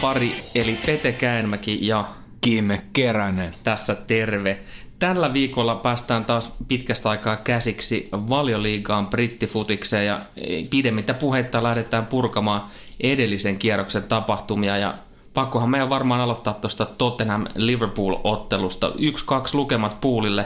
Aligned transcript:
tutkapari 0.00 0.34
eli 0.54 0.78
Pete 0.86 1.12
Käänmäki 1.12 1.78
ja 1.86 2.04
Kimme 2.40 2.82
Keränen. 2.92 3.54
tässä 3.64 3.94
terve. 3.94 4.58
Tällä 4.98 5.32
viikolla 5.32 5.74
päästään 5.74 6.24
taas 6.24 6.56
pitkästä 6.68 7.10
aikaa 7.10 7.36
käsiksi 7.36 8.08
valioliigaan 8.12 9.06
brittifutikseen 9.06 10.06
ja 10.06 10.20
pidemmittä 10.70 11.14
puhetta 11.14 11.62
lähdetään 11.62 12.06
purkamaan 12.06 12.62
edellisen 13.00 13.58
kierroksen 13.58 14.02
tapahtumia 14.02 14.76
ja 14.76 14.94
pakkohan 15.34 15.70
meidän 15.70 15.90
varmaan 15.90 16.20
aloittaa 16.20 16.54
tuosta 16.54 16.86
Tottenham 16.86 17.46
Liverpool-ottelusta. 17.54 18.92
Yksi, 18.98 19.26
kaksi 19.26 19.56
lukemat 19.56 20.00
puulille. 20.00 20.44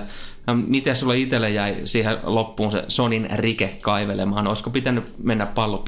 Miten 0.66 0.96
sulla 0.96 1.14
itselle 1.14 1.50
jäi 1.50 1.76
siihen 1.84 2.18
loppuun 2.22 2.72
se 2.72 2.84
Sonin 2.88 3.28
rike 3.34 3.78
kaivelemaan? 3.82 4.46
Olisiko 4.46 4.70
pitänyt 4.70 5.12
mennä 5.18 5.46
pallo 5.46 5.78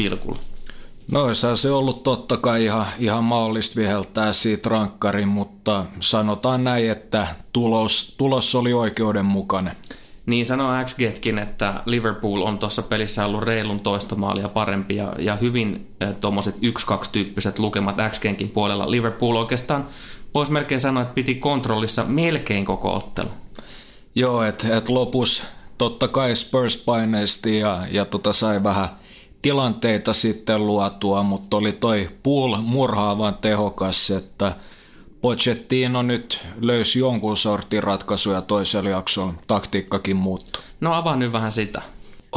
No 1.10 1.34
se 1.34 1.70
ollut 1.70 2.02
totta 2.02 2.36
kai 2.36 2.64
ihan, 2.64 2.86
ihan 2.98 3.24
mahdollista 3.24 3.80
viheltää 3.80 4.32
siitä 4.32 4.68
rankkarin, 4.68 5.28
mutta 5.28 5.84
sanotaan 6.00 6.64
näin, 6.64 6.90
että 6.90 7.26
tulos, 7.52 8.14
tulos 8.18 8.54
oli 8.54 8.72
oikeudenmukainen. 8.72 9.76
Niin 10.26 10.46
sanoo 10.46 10.84
XGetkin, 10.84 11.38
että 11.38 11.82
Liverpool 11.86 12.42
on 12.42 12.58
tuossa 12.58 12.82
pelissä 12.82 13.26
ollut 13.26 13.42
reilun 13.42 13.80
toista 13.80 14.14
maalia 14.14 14.48
parempi 14.48 14.96
ja, 14.96 15.12
ja 15.18 15.36
hyvin 15.36 15.94
äh, 16.02 16.14
tuommoiset 16.20 16.54
1-2 16.56 16.58
tyyppiset 17.12 17.58
lukemat 17.58 17.96
XGenkin 18.10 18.48
puolella. 18.48 18.90
Liverpool 18.90 19.36
oikeastaan 19.36 19.86
voisi 20.34 20.52
melkein 20.52 20.80
sanoa, 20.80 21.02
että 21.02 21.14
piti 21.14 21.34
kontrollissa 21.34 22.04
melkein 22.04 22.64
koko 22.64 22.94
ottelu. 22.94 23.28
Joo, 24.14 24.42
että 24.42 24.76
et 24.76 24.88
lopussa 24.88 25.44
totta 25.78 26.08
kai 26.08 26.36
Spurs 26.36 26.76
paineisti 26.76 27.58
ja, 27.58 27.86
ja 27.90 28.04
tota 28.04 28.32
sai 28.32 28.62
vähän 28.62 28.88
tilanteita 29.42 30.12
sitten 30.12 30.66
luotua, 30.66 31.22
mutta 31.22 31.56
oli 31.56 31.72
toi 31.72 32.10
pool 32.22 32.56
murhaavan 32.56 33.34
tehokas, 33.34 34.10
että 34.10 34.56
Pochettino 35.20 36.02
nyt 36.02 36.40
löysi 36.60 36.98
jonkun 36.98 37.36
sortin 37.36 37.82
ratkaisuja 37.82 38.42
toisella 38.42 38.90
jaksolla. 38.90 39.34
Taktiikkakin 39.46 40.16
muuttui. 40.16 40.62
No 40.80 40.94
avaa 40.94 41.16
nyt 41.16 41.32
vähän 41.32 41.52
sitä. 41.52 41.82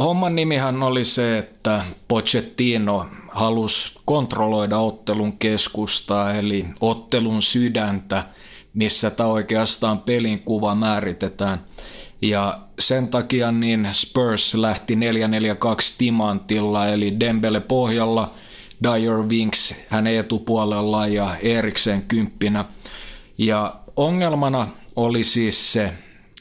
Homman 0.00 0.34
nimihän 0.34 0.82
oli 0.82 1.04
se, 1.04 1.38
että 1.38 1.84
Pochettino 2.08 3.06
halusi 3.28 3.98
kontrolloida 4.04 4.78
ottelun 4.78 5.38
keskustaa, 5.38 6.32
eli 6.32 6.66
ottelun 6.80 7.42
sydäntä, 7.42 8.24
missä 8.74 9.10
tämä 9.10 9.28
oikeastaan 9.28 9.98
pelin 9.98 10.40
kuva 10.40 10.74
määritetään. 10.74 11.64
Ja 12.22 12.58
sen 12.78 13.08
takia 13.08 13.52
niin 13.52 13.88
Spurs 13.92 14.54
lähti 14.54 14.94
4-4-2 14.94 14.98
timantilla, 15.98 16.86
eli 16.86 17.20
Dembele 17.20 17.60
pohjalla, 17.60 18.34
Dyer 18.82 19.16
Winks 19.16 19.74
hänen 19.88 20.16
etupuolella 20.16 21.06
ja 21.06 21.36
Eriksen 21.42 22.02
kymppinä. 22.02 22.64
Ja 23.38 23.74
ongelmana 23.96 24.66
oli 24.96 25.24
siis 25.24 25.72
se, 25.72 25.92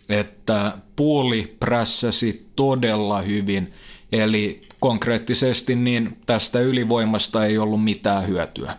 että 0.10 0.72
puuli 0.96 1.56
prässäsi 1.60 2.50
todella 2.56 3.22
hyvin, 3.22 3.74
eli 4.12 4.62
konkreettisesti 4.80 5.76
niin 5.76 6.18
tästä 6.26 6.60
ylivoimasta 6.60 7.46
ei 7.46 7.58
ollut 7.58 7.84
mitään 7.84 8.28
hyötyä. 8.28 8.78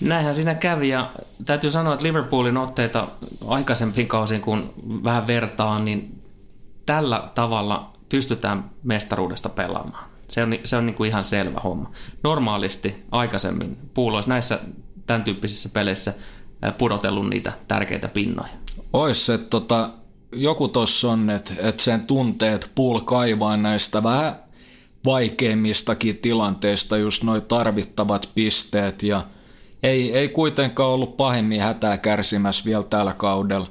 Näinhän 0.00 0.34
siinä 0.34 0.54
kävi 0.54 0.88
ja 0.88 1.12
täytyy 1.46 1.70
sanoa, 1.70 1.94
että 1.94 2.06
Liverpoolin 2.06 2.56
otteita 2.56 3.08
aikaisempiin 3.46 4.08
kausiin, 4.08 4.40
kun 4.40 4.72
vähän 5.04 5.26
vertaan, 5.26 5.84
niin 5.84 6.15
tällä 6.86 7.30
tavalla 7.34 7.92
pystytään 8.08 8.70
mestaruudesta 8.82 9.48
pelaamaan. 9.48 10.04
Se 10.28 10.42
on, 10.42 10.54
se 10.64 10.76
on 10.76 10.86
niin 10.86 10.94
kuin 10.94 11.08
ihan 11.08 11.24
selvä 11.24 11.60
homma. 11.60 11.90
Normaalisti 12.22 13.04
aikaisemmin 13.10 13.76
puulois 13.94 14.26
näissä 14.26 14.58
tämän 15.06 15.24
tyyppisissä 15.24 15.68
peleissä 15.68 16.14
pudotellut 16.78 17.28
niitä 17.28 17.52
tärkeitä 17.68 18.08
pinnoja. 18.08 18.52
Ois 18.92 19.26
se 19.26 19.38
tota, 19.38 19.90
joku 20.32 20.68
tuossa 20.68 21.10
on, 21.10 21.30
että 21.30 21.54
et 21.58 21.80
sen 21.80 22.06
tunteet 22.06 22.70
puul 22.74 23.00
kaivaa 23.00 23.56
näistä 23.56 24.02
vähän 24.02 24.36
vaikeimmistakin 25.04 26.16
tilanteista 26.16 26.96
just 26.96 27.22
noin 27.22 27.42
tarvittavat 27.42 28.30
pisteet 28.34 29.02
ja 29.02 29.22
ei, 29.82 30.12
ei 30.12 30.28
kuitenkaan 30.28 30.90
ollut 30.90 31.16
pahemmin 31.16 31.60
hätää 31.60 31.98
kärsimässä 31.98 32.64
vielä 32.64 32.82
tällä 32.82 33.12
kaudella. 33.12 33.66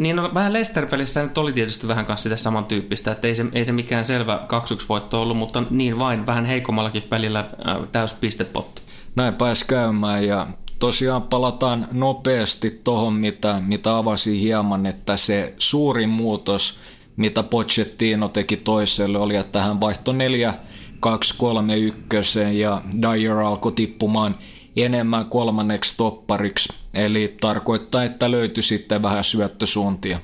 Niin 0.00 0.16
no, 0.16 0.30
vähän 0.34 0.52
Leicester-pelissä 0.52 1.22
nyt 1.22 1.38
oli 1.38 1.52
tietysti 1.52 1.88
vähän 1.88 2.06
kanssa 2.06 2.22
sitä 2.22 2.36
samantyyppistä, 2.36 3.12
että 3.12 3.28
ei 3.28 3.36
se, 3.36 3.46
ei 3.52 3.64
se 3.64 3.72
mikään 3.72 4.04
selvä 4.04 4.46
2-1 4.82 4.84
voitto 4.88 5.22
ollut, 5.22 5.36
mutta 5.36 5.62
niin 5.70 5.98
vain 5.98 6.26
vähän 6.26 6.44
heikommallakin 6.44 7.02
pelillä 7.02 7.40
äh, 7.40 7.76
täys 7.92 8.14
pistepotti. 8.14 8.82
Näin 9.16 9.34
pääsi 9.34 9.66
käymään 9.66 10.26
ja 10.26 10.46
tosiaan 10.78 11.22
palataan 11.22 11.88
nopeasti 11.92 12.80
tuohon, 12.84 13.14
mitä, 13.14 13.62
mitä 13.66 13.96
avasin 13.96 14.34
hieman, 14.34 14.86
että 14.86 15.16
se 15.16 15.54
suurin 15.58 16.08
muutos, 16.08 16.78
mitä 17.16 17.42
Pochettino 17.42 18.28
teki 18.28 18.56
toiselle, 18.56 19.18
oli, 19.18 19.36
että 19.36 19.62
hän 19.62 19.80
vaihtoi 19.80 20.14
4 20.14 20.54
2 21.00 21.34
3 21.38 21.76
1 21.76 22.38
ja 22.52 22.82
Dyer 23.02 23.38
alkoi 23.38 23.72
tippumaan 23.72 24.34
enemmän 24.76 25.26
kolmanneksi 25.26 25.96
toppariksi, 25.96 26.68
eli 26.94 27.36
tarkoittaa, 27.40 28.04
että 28.04 28.30
löytyi 28.30 28.62
sitten 28.62 29.02
vähän 29.02 29.24
syöttösuuntia. 29.24 30.18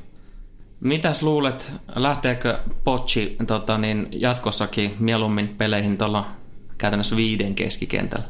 Mitäs 0.80 1.22
luulet, 1.22 1.72
lähteekö 1.94 2.58
Pochi 2.84 3.36
tota 3.46 3.78
niin, 3.78 4.08
jatkossakin 4.12 4.94
mieluummin 4.98 5.48
peleihin 5.48 5.98
tuolla 5.98 6.26
käytännössä 6.78 7.16
viiden 7.16 7.54
keskikentällä? 7.54 8.24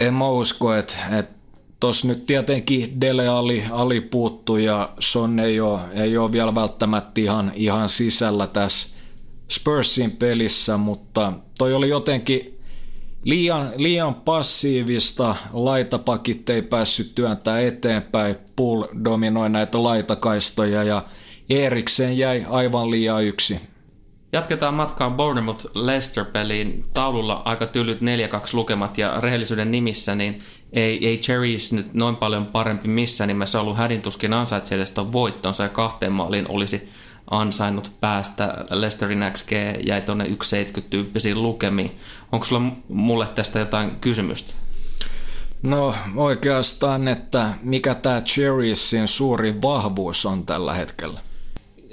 En 0.00 0.14
mä 0.14 0.28
usko, 0.28 0.74
että, 0.74 0.98
että 1.18 1.34
Tuossa 1.84 2.08
nyt 2.08 2.26
tietenkin 2.26 3.00
Dele 3.00 3.28
Ali, 3.28 3.64
Ali 3.70 4.00
puuttu 4.00 4.56
ja 4.56 4.90
Son 5.00 5.40
ei 5.40 5.60
ole, 5.60 5.80
ei 5.92 6.16
ole 6.16 6.32
vielä 6.32 6.54
välttämättä 6.54 7.20
ihan, 7.20 7.52
ihan 7.54 7.88
sisällä 7.88 8.46
tässä 8.46 8.88
Spursin 9.48 10.10
pelissä, 10.10 10.76
mutta 10.76 11.32
toi 11.58 11.74
oli 11.74 11.88
jotenkin 11.88 12.53
liian, 13.24 13.72
liian 13.76 14.14
passiivista, 14.14 15.36
laitapakit 15.52 16.50
ei 16.50 16.62
päässyt 16.62 17.14
työntää 17.14 17.60
eteenpäin, 17.60 18.36
Pull 18.56 18.84
dominoi 19.04 19.50
näitä 19.50 19.82
laitakaistoja 19.82 20.82
ja 20.82 21.02
Eriksen 21.50 22.18
jäi 22.18 22.46
aivan 22.50 22.90
liian 22.90 23.24
yksi. 23.24 23.60
Jatketaan 24.32 24.74
matkaan 24.74 25.14
Bournemouth 25.14 25.66
Leicester-peliin. 25.74 26.84
Taululla 26.94 27.42
aika 27.44 27.66
tylyt 27.66 28.00
4-2 28.00 28.04
lukemat 28.52 28.98
ja 28.98 29.20
rehellisyyden 29.20 29.70
nimissä, 29.70 30.14
niin 30.14 30.38
ei, 30.72 31.06
ei 31.06 31.18
Cherries 31.18 31.72
nyt 31.72 31.94
noin 31.94 32.16
paljon 32.16 32.46
parempi 32.46 32.88
missään 32.88 33.28
nimessä 33.28 33.60
ollut 33.60 33.76
hädintuskin 33.76 34.32
ansaitsi 34.32 34.74
edes 34.74 34.90
tuon 34.90 35.12
voittonsa 35.12 35.62
ja 35.62 35.68
kahteen 35.68 36.12
maaliin 36.12 36.50
olisi 36.50 36.88
ansainnut 37.30 37.92
päästä. 38.00 38.64
Leicesterin 38.70 39.24
XG 39.32 39.52
jäi 39.86 40.00
tuonne 40.00 40.24
1,70 40.24 40.82
tyyppisiin 40.90 41.42
lukemiin. 41.42 41.98
Onko 42.32 42.46
sulla 42.46 42.62
mulle 42.88 43.26
tästä 43.26 43.58
jotain 43.58 43.90
kysymystä? 44.00 44.54
No 45.62 45.94
oikeastaan, 46.16 47.08
että 47.08 47.48
mikä 47.62 47.94
tämä 47.94 48.20
Cherriesin 48.20 49.08
suuri 49.08 49.62
vahvuus 49.62 50.26
on 50.26 50.46
tällä 50.46 50.74
hetkellä? 50.74 51.20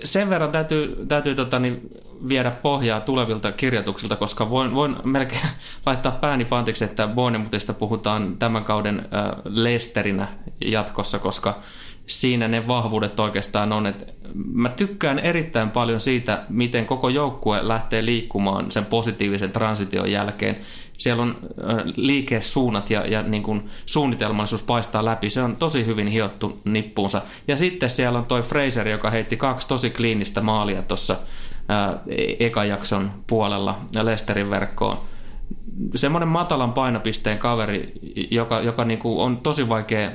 sen 0.03 0.29
verran 0.29 0.51
täytyy, 0.51 1.05
täytyy 1.07 1.35
tota, 1.35 1.59
niin, 1.59 1.89
viedä 2.27 2.51
pohjaa 2.51 3.01
tulevilta 3.01 3.51
kirjoituksilta, 3.51 4.15
koska 4.15 4.49
voin, 4.49 4.75
voin 4.75 4.95
melkein 5.03 5.41
laittaa 5.85 6.11
pääni 6.11 6.45
pantiksi, 6.45 6.83
että 6.83 7.07
Bournemouthista 7.07 7.73
puhutaan 7.73 8.37
tämän 8.37 8.63
kauden 8.63 8.99
äh, 8.99 9.31
Lesterinä 9.45 10.27
jatkossa, 10.65 11.19
koska 11.19 11.59
siinä 12.07 12.47
ne 12.47 12.67
vahvuudet 12.67 13.19
oikeastaan 13.19 13.73
on. 13.73 13.85
Että 13.85 14.05
mä 14.53 14.69
tykkään 14.69 15.19
erittäin 15.19 15.69
paljon 15.69 15.99
siitä, 15.99 16.45
miten 16.49 16.85
koko 16.85 17.09
joukkue 17.09 17.67
lähtee 17.67 18.05
liikkumaan 18.05 18.71
sen 18.71 18.85
positiivisen 18.85 19.51
transition 19.51 20.11
jälkeen 20.11 20.57
siellä 21.01 21.23
on 21.23 21.37
liikesuunnat 21.95 22.89
ja, 22.89 23.07
ja 23.07 23.21
niin 23.23 23.43
kuin 23.43 23.69
suunnitelmallisuus 23.85 24.63
paistaa 24.63 25.05
läpi. 25.05 25.29
Se 25.29 25.41
on 25.41 25.55
tosi 25.55 25.85
hyvin 25.85 26.07
hiottu 26.07 26.59
nippuunsa. 26.65 27.21
Ja 27.47 27.57
sitten 27.57 27.89
siellä 27.89 28.19
on 28.19 28.25
toi 28.25 28.41
Fraser, 28.41 28.87
joka 28.87 29.09
heitti 29.09 29.37
kaksi 29.37 29.67
tosi 29.67 29.89
kliinistä 29.89 30.41
maalia 30.41 30.81
tuossa 30.81 31.15
eka 32.39 32.65
jakson 32.65 33.11
puolella 33.27 33.79
Lesterin 34.03 34.49
verkkoon. 34.49 34.97
Semmoinen 35.95 36.29
matalan 36.29 36.73
painopisteen 36.73 37.37
kaveri, 37.37 37.93
joka, 38.31 38.59
joka 38.59 38.85
niin 38.85 38.99
kuin 38.99 39.19
on 39.19 39.37
tosi 39.37 39.69
vaikea 39.69 40.11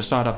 saada 0.00 0.34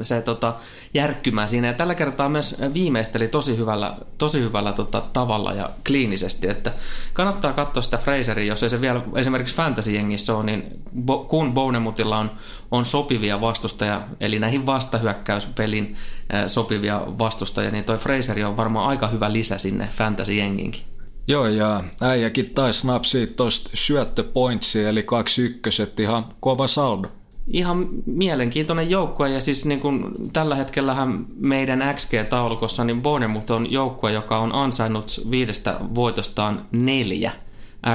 se 0.00 0.22
tota, 0.22 0.54
järkkymään 0.94 1.48
siinä. 1.48 1.66
Ja 1.66 1.74
tällä 1.74 1.94
kertaa 1.94 2.28
myös 2.28 2.56
viimeisteli 2.74 3.28
tosi 3.28 3.56
hyvällä, 3.56 3.94
tosi 4.18 4.40
hyvällä 4.40 4.72
tota, 4.72 5.02
tavalla 5.12 5.52
ja 5.52 5.70
kliinisesti, 5.86 6.48
että 6.48 6.72
kannattaa 7.12 7.52
katsoa 7.52 7.82
sitä 7.82 7.98
Fraseria, 7.98 8.46
jos 8.46 8.62
ei 8.62 8.70
se 8.70 8.80
vielä 8.80 9.02
esimerkiksi 9.14 9.54
fantasy-jengissä 9.54 10.34
ole, 10.34 10.44
niin 10.44 10.64
bo, 11.00 11.24
kun 11.24 11.54
Bonemutilla 11.54 12.18
on, 12.18 12.30
on 12.70 12.84
sopivia 12.84 13.40
vastustajia, 13.40 14.00
eli 14.20 14.38
näihin 14.38 14.66
vastahyökkäyspelin 14.66 15.96
äh, 16.34 16.44
sopivia 16.46 17.02
vastustajia, 17.18 17.70
niin 17.70 17.84
toi 17.84 17.98
Fraseri 17.98 18.44
on 18.44 18.56
varmaan 18.56 18.88
aika 18.88 19.06
hyvä 19.06 19.32
lisä 19.32 19.58
sinne 19.58 19.88
fantasy-jenginkin. 19.98 20.90
Joo, 21.26 21.46
ja 21.46 21.84
äijäkin 22.00 22.50
taisi 22.50 22.86
napsia 22.86 23.26
tuosta 23.26 23.70
syöttöpointsia, 23.74 24.88
eli 24.88 25.02
kaksi 25.02 25.42
ykköset, 25.42 26.00
ihan 26.00 26.26
kova 26.40 26.66
saldo. 26.66 27.08
Ihan 27.50 27.88
mielenkiintoinen 28.06 28.90
joukkue 28.90 29.30
ja 29.30 29.40
siis 29.40 29.66
niin 29.66 29.80
kuin 29.80 30.04
tällä 30.32 30.54
hetkellähän 30.54 31.26
meidän 31.36 31.94
XG-taulukossa 31.94 32.84
niin 32.84 33.02
Bournemouth 33.02 33.52
on 33.52 33.72
joukkue, 33.72 34.12
joka 34.12 34.38
on 34.38 34.54
ansainnut 34.54 35.20
viidestä 35.30 35.76
voitostaan 35.94 36.66
neljä 36.72 37.32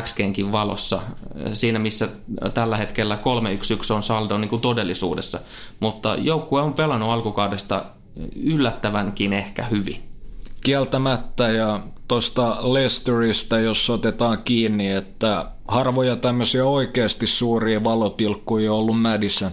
XGnkin 0.01 0.51
valossa 0.51 1.01
siinä, 1.53 1.79
missä 1.79 2.09
tällä 2.53 2.77
hetkellä 2.77 3.19
3-1-1 3.91 3.93
on 3.93 4.03
saldo 4.03 4.37
niin 4.37 4.49
kuin 4.49 4.61
todellisuudessa, 4.61 5.39
mutta 5.79 6.15
joukkue 6.15 6.61
on 6.61 6.73
pelannut 6.73 7.09
alkukaudesta 7.09 7.85
yllättävänkin 8.35 9.33
ehkä 9.33 9.63
hyvin. 9.63 10.14
Kieltämättä 10.65 11.49
ja 11.49 11.79
tuosta 12.07 12.73
Leicesteristä, 12.73 13.59
jos 13.59 13.89
otetaan 13.89 14.37
kiinni, 14.45 14.91
että 14.91 15.45
harvoja 15.67 16.15
tämmöisiä 16.15 16.65
oikeasti 16.65 17.27
suuria 17.27 17.83
valopilkkuja 17.83 18.73
on 18.73 18.79
ollut 18.79 19.01
Madison. 19.01 19.51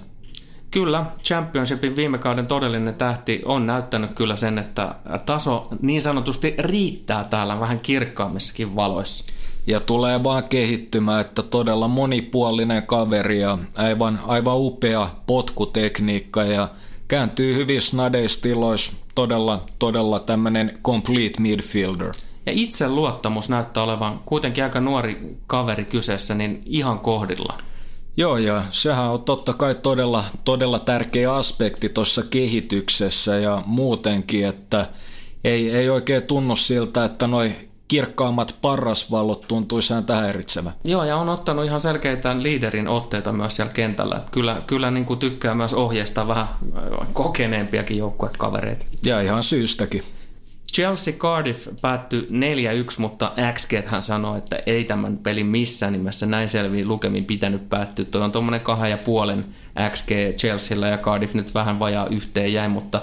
Kyllä, 0.70 1.06
Championshipin 1.24 1.96
viime 1.96 2.18
kauden 2.18 2.46
todellinen 2.46 2.94
tähti 2.94 3.42
on 3.44 3.66
näyttänyt 3.66 4.10
kyllä 4.14 4.36
sen, 4.36 4.58
että 4.58 4.94
taso 5.26 5.68
niin 5.82 6.02
sanotusti 6.02 6.54
riittää 6.58 7.24
täällä 7.24 7.60
vähän 7.60 7.80
kirkkaammissakin 7.80 8.76
valoissa. 8.76 9.24
Ja 9.66 9.80
tulee 9.80 10.24
vaan 10.24 10.44
kehittymään, 10.44 11.20
että 11.20 11.42
todella 11.42 11.88
monipuolinen 11.88 12.82
kaveri 12.82 13.40
ja 13.40 13.58
aivan, 13.78 14.20
aivan 14.26 14.56
upea 14.56 15.08
potkutekniikka 15.26 16.44
ja 16.44 16.68
kääntyy 17.08 17.54
hyvin 17.54 17.82
snadeistiloissa 17.82 18.92
todella, 19.14 19.62
todella 19.78 20.18
tämmöinen 20.18 20.78
complete 20.84 21.40
midfielder. 21.40 22.12
Ja 22.46 22.52
itse 22.52 22.88
luottamus 22.88 23.48
näyttää 23.48 23.82
olevan 23.82 24.20
kuitenkin 24.24 24.64
aika 24.64 24.80
nuori 24.80 25.36
kaveri 25.46 25.84
kyseessä, 25.84 26.34
niin 26.34 26.62
ihan 26.66 26.98
kohdilla. 26.98 27.58
Joo, 28.16 28.38
ja 28.38 28.62
sehän 28.70 29.04
on 29.04 29.22
totta 29.22 29.52
kai 29.54 29.74
todella, 29.74 30.24
todella 30.44 30.78
tärkeä 30.78 31.34
aspekti 31.34 31.88
tuossa 31.88 32.22
kehityksessä 32.30 33.38
ja 33.38 33.62
muutenkin, 33.66 34.46
että 34.46 34.86
ei, 35.44 35.70
ei 35.70 35.90
oikein 35.90 36.26
tunnu 36.26 36.56
siltä, 36.56 37.04
että 37.04 37.26
noi 37.26 37.52
kirkkaammat 37.92 38.56
parrasvallot 38.62 39.48
tuntuisi 39.48 39.94
häntä 39.94 40.16
häiritsevä. 40.16 40.72
Joo, 40.84 41.04
ja 41.04 41.16
on 41.16 41.28
ottanut 41.28 41.64
ihan 41.64 41.80
selkeitä 41.80 42.42
liiderin 42.42 42.88
otteita 42.88 43.32
myös 43.32 43.56
siellä 43.56 43.72
kentällä. 43.72 44.20
Kyllä, 44.30 44.62
kyllä 44.66 44.90
niin 44.90 45.04
kuin 45.04 45.18
tykkää 45.18 45.54
myös 45.54 45.74
ohjeistaa 45.74 46.28
vähän 46.28 46.46
kokeneempiakin 47.12 47.98
joukkuekavereita. 47.98 48.86
Ja 49.06 49.20
ihan 49.20 49.42
syystäkin. 49.42 50.02
Chelsea 50.74 51.14
Cardiff 51.14 51.68
päättyi 51.80 52.28
4-1, 52.30 52.32
mutta 52.98 53.32
XG 53.54 53.72
hän 53.86 54.02
sanoi, 54.02 54.38
että 54.38 54.58
ei 54.66 54.84
tämän 54.84 55.18
pelin 55.18 55.46
missään 55.46 55.92
nimessä 55.92 56.26
näin 56.26 56.48
selviin 56.48 56.88
lukemin 56.88 57.24
pitänyt 57.24 57.68
päättyä. 57.68 58.04
Tuo 58.04 58.20
on 58.22 58.32
tuommoinen 58.32 58.60
kahden 58.60 58.90
ja 58.90 58.98
puolen 58.98 59.44
XG 59.92 60.10
Chelsealla 60.36 60.86
ja 60.86 60.98
Cardiff 60.98 61.34
nyt 61.34 61.54
vähän 61.54 61.78
vajaa 61.78 62.06
yhteen 62.06 62.52
jäi, 62.52 62.68
mutta 62.68 63.02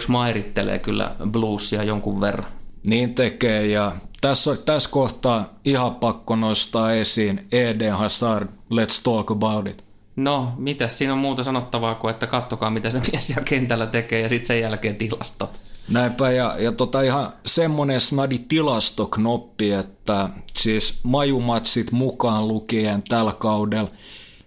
4-1 0.00 0.08
mairittelee 0.08 0.78
kyllä 0.78 1.16
Bluesia 1.30 1.82
jonkun 1.82 2.20
verran. 2.20 2.48
Niin 2.86 3.14
tekee 3.14 3.66
ja 3.66 3.92
tässä, 4.28 4.56
tässä 4.56 4.90
kohtaa 4.90 5.44
ihan 5.64 5.94
pakko 5.94 6.36
nostaa 6.36 6.92
esiin 6.92 7.46
Eden 7.52 7.92
Hazard, 7.92 8.48
let's 8.48 9.02
talk 9.02 9.30
about 9.30 9.66
it. 9.66 9.84
No, 10.16 10.52
mitä 10.56 10.88
siinä 10.88 11.12
on 11.12 11.18
muuta 11.18 11.44
sanottavaa 11.44 11.94
kuin, 11.94 12.10
että 12.10 12.26
kattokaa 12.26 12.70
mitä 12.70 12.90
se 12.90 13.00
mies 13.12 13.26
siellä 13.26 13.44
kentällä 13.44 13.86
tekee 13.86 14.20
ja 14.20 14.28
sitten 14.28 14.46
sen 14.46 14.60
jälkeen 14.60 14.96
tilastot. 14.96 15.50
Näinpä, 15.88 16.30
ja, 16.30 16.56
ja 16.58 16.72
tota 16.72 17.02
ihan 17.02 17.32
semmoinen 17.46 18.00
snadi 18.00 18.38
tilastoknoppi, 18.38 19.72
että 19.72 20.28
siis 20.52 21.00
majumatsit 21.02 21.92
mukaan 21.92 22.48
lukien 22.48 23.02
tällä 23.08 23.32
kaudella, 23.32 23.90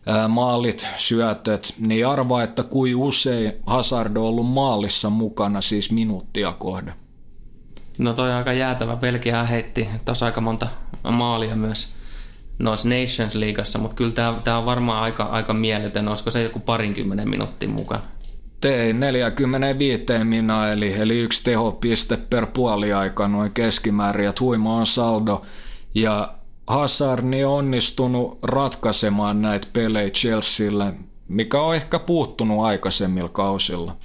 ää, 0.05 0.27
maalit, 0.27 0.87
syötöt, 0.97 1.73
niin 1.79 2.07
arvaa, 2.07 2.43
että 2.43 2.63
kuin 2.63 2.95
usein 2.95 3.53
Hazard 3.65 4.17
on 4.17 4.23
ollut 4.23 4.49
maalissa 4.49 5.09
mukana 5.09 5.61
siis 5.61 5.91
minuuttia 5.91 6.53
kohde. 6.53 6.93
No 7.97 8.13
toi 8.13 8.29
on 8.29 8.35
aika 8.35 8.53
jäätävä. 8.53 8.95
Belgia 8.95 9.43
heitti 9.43 9.89
tuossa 10.05 10.25
aika 10.25 10.41
monta 10.41 10.67
maalia 11.03 11.55
myös 11.55 11.97
noissa 12.59 12.89
Nations 12.89 13.35
Leagueassa, 13.35 13.79
mutta 13.79 13.95
kyllä 13.95 14.11
tämä 14.43 14.57
on 14.57 14.65
varmaan 14.65 15.03
aika, 15.03 15.23
aika 15.23 15.53
mieletön. 15.53 16.07
Olisiko 16.07 16.31
se 16.31 16.43
joku 16.43 16.59
parinkymmenen 16.59 17.29
minuutin 17.29 17.69
mukaan? 17.69 18.01
Tein 18.61 18.99
45 18.99 20.05
minä, 20.23 20.71
eli, 20.71 20.93
eli 20.93 21.19
yksi 21.19 21.43
tehopiste 21.43 22.17
per 22.17 22.45
puoli 22.45 22.93
aika 22.93 23.27
noin 23.27 23.51
keskimäärin, 23.51 24.25
ja 24.25 24.33
huima 24.39 24.75
on 24.75 24.87
saldo. 24.87 25.41
Ja 25.95 26.33
Hazard 26.67 27.23
on 27.43 27.57
onnistunut 27.57 28.39
ratkaisemaan 28.43 29.41
näitä 29.41 29.67
pelejä 29.73 30.09
Chelsealle, 30.09 30.93
mikä 31.27 31.61
on 31.61 31.75
ehkä 31.75 31.99
puuttunut 31.99 32.65
aikaisemmilla 32.65 33.29
kausilla. 33.29 33.95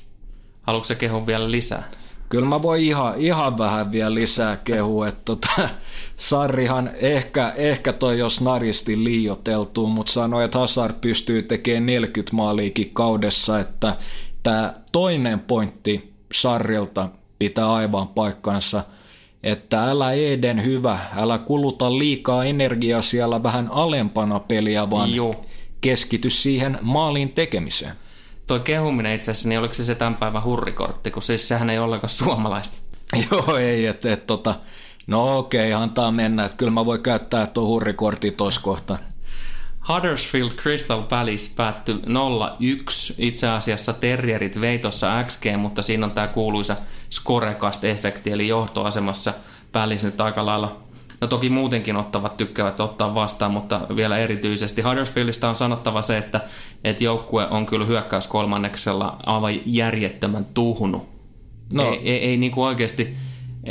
Haluatko 0.63 0.85
se 0.85 0.95
kehua 0.95 1.27
vielä 1.27 1.51
lisää? 1.51 1.89
Kyllä 2.33 2.47
mä 2.47 2.63
voin 2.63 2.83
ihan, 2.83 3.15
ihan 3.17 3.59
vähän 3.59 3.93
vielä 3.93 4.15
lisää 4.15 4.57
kehua, 4.57 5.09
että 5.09 5.21
tota, 5.25 5.69
Sarrihan 6.17 6.91
ehkä, 6.95 7.53
ehkä 7.57 7.93
toi 7.93 8.19
jos 8.19 8.41
naristi 8.41 9.05
liioteltuu, 9.05 9.87
mutta 9.87 10.13
sanoi, 10.13 10.45
että 10.45 10.59
Hazard 10.59 10.95
pystyy 11.01 11.43
tekemään 11.43 11.87
40 11.87 12.37
maaliikin 12.37 12.91
kaudessa, 12.93 13.61
että 13.61 13.97
tämä 14.43 14.75
toinen 14.93 15.41
pointti 15.41 16.13
Sarrilta 16.33 17.09
pitää 17.39 17.73
aivan 17.73 18.09
paikkansa, 18.09 18.85
että 19.43 19.85
älä 19.85 20.13
Eden 20.13 20.65
hyvä, 20.65 20.99
älä 21.17 21.39
kuluta 21.39 21.99
liikaa 21.99 22.45
energiaa 22.45 23.03
siellä 23.03 23.43
vähän 23.43 23.69
alempana 23.71 24.41
peliä, 24.41 24.91
vaan 24.91 25.15
Joo. 25.15 25.45
keskity 25.81 26.31
siihen 26.31 26.79
maalin 26.83 27.33
tekemiseen 27.33 28.02
toi 28.53 28.61
kehuminen 28.61 29.15
itse 29.15 29.31
asiassa, 29.31 29.49
niin 29.49 29.59
oliko 29.59 29.75
se 29.75 29.85
se 29.85 29.95
tämän 29.95 30.15
päivän 30.15 30.45
hurrikortti, 30.45 31.11
kun 31.11 31.23
siis 31.23 31.49
sehän 31.49 31.71
ei 31.71 31.79
ollenkaan 31.79 32.09
suomalaista. 32.09 32.81
Joo, 33.31 33.57
ei, 33.57 33.87
että 33.87 34.13
et, 34.13 34.27
tota, 34.27 34.55
no 35.07 35.39
okei, 35.39 35.73
antaa 35.73 36.11
mennä, 36.11 36.45
että 36.45 36.57
kyllä 36.57 36.73
mä 36.73 36.87
voin 36.87 37.03
käyttää 37.03 37.47
tuon 37.47 37.69
hurrikortti 37.69 38.31
tuossa 38.31 38.61
kohtaa. 38.61 38.99
Huddersfield 39.89 40.51
Crystal 40.51 41.03
Palace 41.03 41.51
päättyi 41.57 41.95
0-1. 41.95 43.15
Itse 43.19 43.49
asiassa 43.49 43.93
Terrierit 43.93 44.61
vei 44.61 44.79
tuossa 44.79 45.25
XG, 45.25 45.45
mutta 45.57 45.83
siinä 45.83 46.07
on 46.07 46.13
tämä 46.13 46.27
kuuluisa 46.27 46.77
scorecast-efekti, 47.11 48.33
eli 48.33 48.49
johtoasemassa 48.49 49.35
Palace 49.73 50.07
nyt 50.07 50.21
aika 50.21 50.47
lailla 50.47 50.81
No 51.23 51.29
toki 51.29 51.51
muutenkin 51.51 51.97
ottavat 51.97 52.37
tykkäävät 52.37 52.81
ottaa 52.81 53.15
vastaan, 53.15 53.53
mutta 53.53 53.81
vielä 53.97 54.19
erityisesti 54.19 54.83
Huddersfieldista 54.83 55.49
on 55.49 55.55
sanottava 55.55 56.03
se, 56.03 56.19
että, 56.19 56.41
että 56.85 57.05
joukkue 57.05 57.47
on 57.51 57.67
kyllä 57.67 57.87
hyökkäys 57.87 58.27
kolmanneksella 58.27 59.17
aivan 59.27 59.53
järjettömän 59.67 60.45
tuhunut. 60.55 61.09
No. 61.75 61.83
Ei, 61.83 62.01
ei, 62.05 62.19
ei 62.19 62.37
niin 62.37 62.53
kuin 62.53 62.65
oikeasti 62.65 63.17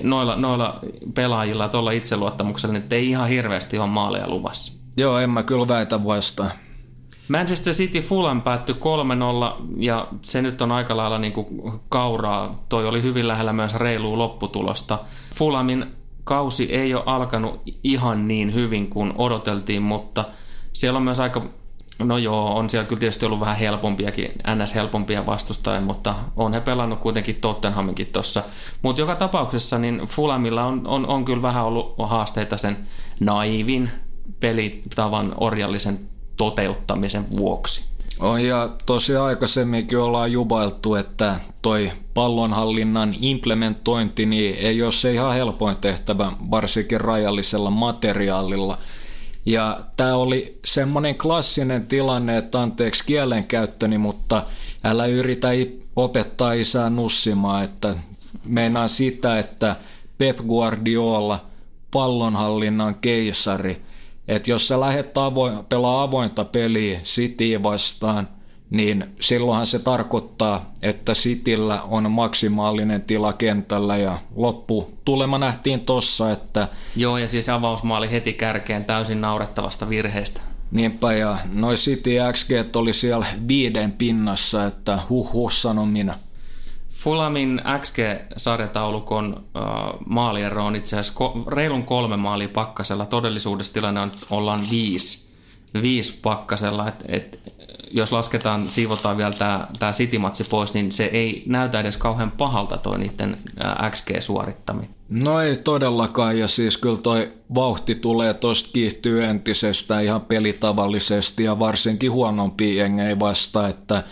noilla, 0.03 0.36
noilla 0.36 0.79
pelaajilla 1.13 1.70
tuolla 1.70 1.91
itseluottamuksella 1.91 2.74
nyt 2.74 2.93
ei 2.93 3.10
ihan 3.10 3.29
hirveästi 3.29 3.77
ole 3.77 3.88
maaleja 3.89 4.29
luvassa. 4.29 4.74
Joo, 4.98 5.20
en 5.20 5.29
mä 5.29 5.43
kyllä 5.43 5.67
väitä 5.67 6.03
vastaan. 6.05 6.51
Manchester 7.27 7.74
City 7.74 8.01
Fulham 8.01 8.41
päättyi 8.41 8.75
3-0 8.75 9.63
ja 9.77 10.08
se 10.22 10.41
nyt 10.41 10.62
on 10.62 10.72
aika 10.72 10.98
lailla 10.98 11.17
niin 11.17 11.34
kuin 11.34 11.48
kauraa. 11.89 12.63
Toi 12.70 12.88
oli 12.88 13.01
hyvin 13.01 13.27
lähellä 13.27 13.53
myös 13.53 13.75
reilua 13.75 14.17
lopputulosta. 14.17 15.00
Fulhamin 15.36 16.00
kausi 16.24 16.63
ei 16.75 16.94
ole 16.94 17.04
alkanut 17.06 17.62
ihan 17.84 18.28
niin 18.28 18.54
hyvin 18.54 18.90
kuin 18.90 19.13
odoteltiin, 19.16 19.82
mutta 19.82 20.25
siellä 20.74 20.98
on 20.98 21.04
myös 21.04 21.20
aika, 21.20 21.46
no 22.00 22.18
joo, 22.18 22.56
on 22.56 22.70
siellä 22.70 22.88
kyllä 22.88 23.00
tietysti 23.00 23.25
ollut 23.25 23.40
vähän 23.40 23.58
helpompiakin, 23.58 24.32
ns. 24.56 24.75
helpompia 24.75 25.25
vastustajia, 25.25 25.82
mutta 25.82 26.16
on 26.36 26.54
he 26.54 26.60
pelannut 26.60 27.00
kuitenkin 27.00 27.36
Tottenhaminkin 27.36 28.08
tuossa. 28.08 28.44
Mutta 28.82 29.01
joka 29.01 29.16
tapauksessa 29.16 29.78
niin 29.78 30.01
Fulamilla 30.08 30.66
on, 30.66 30.88
on, 30.88 31.08
on 31.08 31.25
kyllä 31.25 31.42
vähän 31.42 31.66
ollut 31.66 31.96
haasteita 32.00 32.58
sen 32.58 32.78
naivin 33.20 33.92
pelitavan 34.40 35.36
orjallisen 35.38 36.00
toteuttamisen 36.38 37.25
vuoksi. 37.38 37.91
On 38.22 38.44
ja 38.44 38.70
tosiaan 38.86 39.28
aikaisemminkin 39.28 40.00
ollaan 40.00 40.32
jubailtu, 40.32 40.96
että 40.96 41.40
toi 41.62 41.92
pallonhallinnan 42.13 43.16
implementointi 43.22 44.25
niin 44.25 44.56
ei 44.56 44.84
ole 44.84 44.92
se 44.92 45.13
ihan 45.13 45.34
helpoin 45.34 45.78
tehtävä, 45.78 46.32
varsinkin 46.51 47.01
rajallisella 47.01 47.70
materiaalilla. 47.70 48.78
Ja 49.46 49.80
tämä 49.98 50.16
oli 50.16 50.60
semmoinen 50.66 51.18
klassinen 51.18 51.88
tilanne, 51.88 52.38
että 52.38 52.62
anteeksi 52.62 53.06
kielenkäyttöni, 53.06 53.98
mutta 53.98 54.44
älä 54.84 55.06
yritä 55.06 55.48
opettaa 55.96 56.54
isää 56.54 56.90
nussimaan, 56.90 57.63
että 57.63 57.96
meinaa 58.46 58.88
sitä, 58.88 59.40
että 59.40 59.75
Pep 60.18 60.38
Guardiola, 60.38 61.46
pallonhallinnan 61.92 62.96
keisari– 62.96 63.82
että 64.28 64.51
jos 64.51 64.68
sä 64.68 64.80
lähdet 64.80 65.18
avoin, 65.18 65.66
pelaa 65.70 66.04
avointa 66.04 66.46
peliä 66.46 67.00
City 67.00 67.63
vastaan, 67.63 68.28
niin 68.70 69.06
silloinhan 69.20 69.66
se 69.66 69.80
tarkoittaa, 69.80 70.72
että 70.82 71.13
Cityllä 71.13 71.82
on 71.82 72.12
maksimaalinen 72.12 73.01
tila 73.01 73.34
kentällä 73.34 73.98
ja 73.98 74.18
loppu 74.36 74.98
tulema 75.06 75.38
nähtiin 75.38 75.80
tossa, 75.80 76.32
että... 76.32 76.68
Joo, 76.96 77.18
ja 77.18 77.28
siis 77.28 77.50
avausmaali 77.50 78.12
heti 78.12 78.34
kärkeen 78.34 78.86
täysin 78.86 79.22
naurettavasta 79.22 79.90
virheestä. 79.90 80.42
Niinpä, 80.72 81.13
ja 81.13 81.38
noi 81.51 81.75
City 81.75 82.12
XG 82.32 82.75
oli 82.75 82.94
siellä 82.94 83.25
viiden 83.48 83.92
pinnassa, 83.92 84.66
että 84.66 85.00
huh 85.10 85.34
huh 85.34 85.51
sanon 85.51 85.88
minä. 85.88 86.16
Fulamin 87.03 87.62
XG-sarjataulukon 87.79 89.46
äh, 89.55 89.63
maaliero 90.05 90.65
on 90.65 90.75
itse 90.75 91.00
asiassa 91.00 91.20
ko- 91.20 91.51
reilun 91.51 91.84
kolme 91.84 92.17
maalia 92.17 92.50
pakkasella. 92.50 93.05
Todellisuudessa 93.05 93.74
tilanne 93.74 94.00
on, 94.00 94.12
ollaan 94.29 94.67
viisi, 94.72 95.29
viisi 95.81 96.20
pakkasella. 96.22 96.88
Et, 96.88 97.03
et, 97.08 97.39
jos 97.91 98.12
lasketaan, 98.12 98.70
siivotaan 98.70 99.17
vielä 99.17 99.34
tämä 99.34 99.67
tää 99.79 99.91
City-matsi 99.91 100.43
pois, 100.50 100.74
niin 100.74 100.91
se 100.91 101.05
ei 101.05 101.43
näytä 101.46 101.79
edes 101.79 101.98
kauhean 101.98 102.31
pahalta 102.31 102.77
toi 102.77 103.00
niiden 103.00 103.38
äh, 103.65 103.91
XG-suorittaminen. 103.91 104.89
No 105.10 105.39
ei 105.39 105.58
todellakaan, 105.58 106.39
ja 106.39 106.48
siis 106.48 106.77
kyllä 106.77 106.98
toi 106.98 107.31
vauhti 107.55 107.96
tulee 107.96 108.34
tosta 108.34 108.70
kiihtyy 108.74 109.24
entisestä 109.24 110.00
ihan 110.00 110.22
pelitavallisesti, 110.22 111.43
ja 111.43 111.60
varsinkin 111.60 112.12
huonompi 112.12 112.75
jengei 112.75 113.20
vasta, 113.20 113.67
että– 113.67 114.03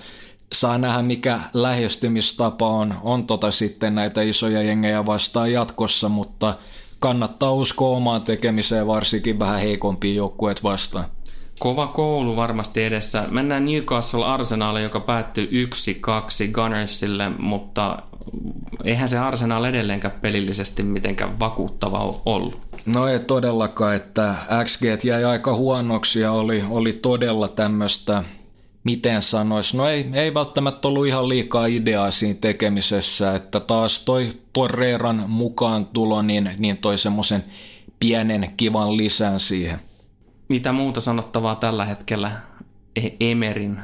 saa 0.54 0.78
nähdä, 0.78 1.02
mikä 1.02 1.40
lähestymistapa 1.54 2.68
on, 2.70 2.94
on 3.04 3.28
tota 3.28 3.52
sitten 3.52 3.96
näitä 3.96 4.22
isoja 4.22 4.62
jengejä 4.62 5.06
vastaan 5.06 5.52
jatkossa, 5.52 6.10
mutta 6.10 6.56
kannattaa 7.00 7.52
uskoa 7.52 7.98
omaan 7.98 8.22
tekemiseen 8.22 8.88
varsinkin 8.88 9.40
vähän 9.40 9.60
heikompiin 9.60 10.16
joukkueet 10.16 10.64
vastaan. 10.64 11.06
Kova 11.60 11.88
koulu 11.88 12.36
varmasti 12.36 12.84
edessä. 12.84 13.26
Mennään 13.32 13.66
Newcastle 13.66 14.26
Arsenal, 14.26 14.78
joka 14.78 15.00
päättyy 15.00 15.50
1-2 16.48 16.52
Gunnersille, 16.52 17.30
mutta 17.30 18.04
eihän 18.84 19.10
se 19.10 19.18
Arsenal 19.18 19.64
edelleenkään 19.64 20.20
pelillisesti 20.22 20.84
mitenkään 20.84 21.40
vakuuttava 21.40 22.22
ollut. 22.26 22.60
No 22.86 23.08
ei 23.08 23.20
todellakaan, 23.20 23.96
että 23.96 24.36
XG 24.64 25.04
jäi 25.04 25.24
aika 25.24 25.56
huonoksi 25.56 26.20
ja 26.20 26.32
oli, 26.32 26.64
oli 26.70 26.94
todella 26.94 27.48
tämmöistä 27.48 28.24
miten 28.84 29.22
sanois, 29.22 29.74
no 29.74 29.88
ei, 29.88 30.10
ei 30.14 30.34
välttämättä 30.34 30.88
ollut 30.88 31.08
ihan 31.08 31.30
liikaa 31.30 31.66
ideaa 31.66 32.12
siinä 32.12 32.38
tekemisessä, 32.42 33.36
että 33.36 33.60
taas 33.60 34.00
toi 34.06 34.30
Torreiran 34.54 35.24
mukaan 35.28 35.86
tulo, 35.86 36.22
niin, 36.22 36.52
niin 36.58 36.78
toi 36.78 36.98
semmoisen 36.98 37.44
pienen 38.00 38.54
kivan 38.58 38.98
lisän 38.98 39.40
siihen. 39.40 39.80
Mitä 40.50 40.72
muuta 40.72 41.02
sanottavaa 41.02 41.56
tällä 41.56 41.86
hetkellä 41.86 42.42
e- 42.96 43.32
Emerin 43.32 43.80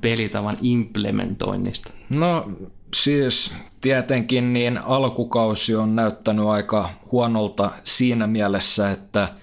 pelitavan 0.00 0.58
implementoinnista? 0.62 1.92
No 2.10 2.50
siis 2.94 3.52
tietenkin 3.80 4.52
niin 4.52 4.78
alkukausi 4.78 5.74
on 5.74 5.96
näyttänyt 5.96 6.46
aika 6.46 6.88
huonolta 7.12 7.70
siinä 7.84 8.26
mielessä, 8.26 8.90
että– 8.90 9.28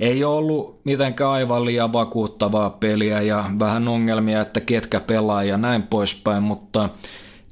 ei 0.00 0.24
ollut 0.24 0.80
mitenkään 0.84 1.30
aivan 1.30 1.64
liian 1.64 1.92
vakuuttavaa 1.92 2.70
peliä 2.70 3.20
ja 3.20 3.44
vähän 3.58 3.88
ongelmia, 3.88 4.40
että 4.40 4.60
ketkä 4.60 5.00
pelaa 5.00 5.44
ja 5.44 5.58
näin 5.58 5.82
poispäin, 5.82 6.42
mutta 6.42 6.88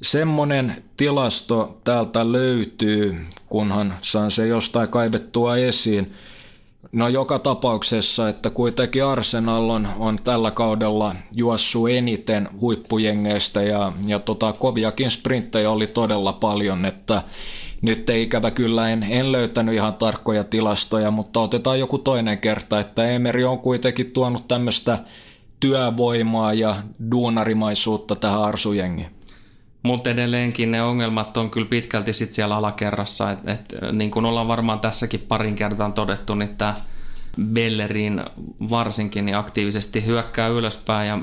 semmonen 0.03 0.85
tilasto 0.97 1.81
täältä 1.85 2.33
löytyy, 2.33 3.17
kunhan 3.47 3.95
saan 4.01 4.31
se 4.31 4.47
jostain 4.47 4.89
kaivettua 4.89 5.57
esiin. 5.57 6.15
No 6.93 7.09
joka 7.09 7.39
tapauksessa, 7.39 8.29
että 8.29 8.51
kuitenkin 8.51 9.05
Arsenal 9.05 9.71
on, 9.71 9.89
on 9.99 10.19
tällä 10.25 10.51
kaudella 10.51 11.15
juossu 11.37 11.87
eniten 11.87 12.49
huippujengeistä 12.61 13.63
ja, 13.63 13.93
ja 14.07 14.19
tota, 14.19 14.53
koviakin 14.53 15.11
sprinttejä 15.11 15.71
oli 15.71 15.87
todella 15.87 16.33
paljon, 16.33 16.85
että 16.85 17.23
nyt 17.83 18.11
ei 18.11 18.23
ikävä 18.23 18.51
kyllä 18.51 18.89
en, 18.89 19.07
en 19.11 19.33
löytänyt 19.33 19.75
ihan 19.75 19.95
tarkkoja 19.95 20.45
tilastoja, 20.45 21.11
mutta 21.11 21.41
otetaan 21.41 21.79
joku 21.79 21.99
toinen 21.99 22.39
kerta, 22.39 22.81
että 22.81 23.09
Emeri 23.09 23.45
on 23.45 23.59
kuitenkin 23.59 24.11
tuonut 24.11 24.49
tämmöistä 24.49 24.99
työvoimaa 25.61 26.53
ja 26.53 26.77
duunarimaisuutta 27.11 28.17
tähän 28.17 28.43
arsujengiin. 28.43 29.09
Mutta 29.83 30.11
edelleenkin 30.11 30.71
ne 30.71 30.83
ongelmat 30.83 31.37
on 31.37 31.51
kyllä 31.51 31.69
pitkälti 31.69 32.13
sit 32.13 32.33
siellä 32.33 32.57
alakerrassa, 32.57 33.31
että 33.31 33.53
et, 33.53 33.75
niin 33.93 34.11
kuin 34.11 34.25
ollaan 34.25 34.49
varmaan 34.49 34.81
tässäkin 34.81 35.21
parin 35.21 35.55
kertaan 35.55 35.93
todettu, 35.93 36.35
niin 36.35 36.57
tämä 36.57 36.75
Bellerin 37.43 38.25
varsinkin 38.71 39.27
niin 39.27 39.37
aktiivisesti 39.37 40.07
hyökkää 40.07 40.49
ylöspäin, 40.49 41.09
ja, 41.09 41.19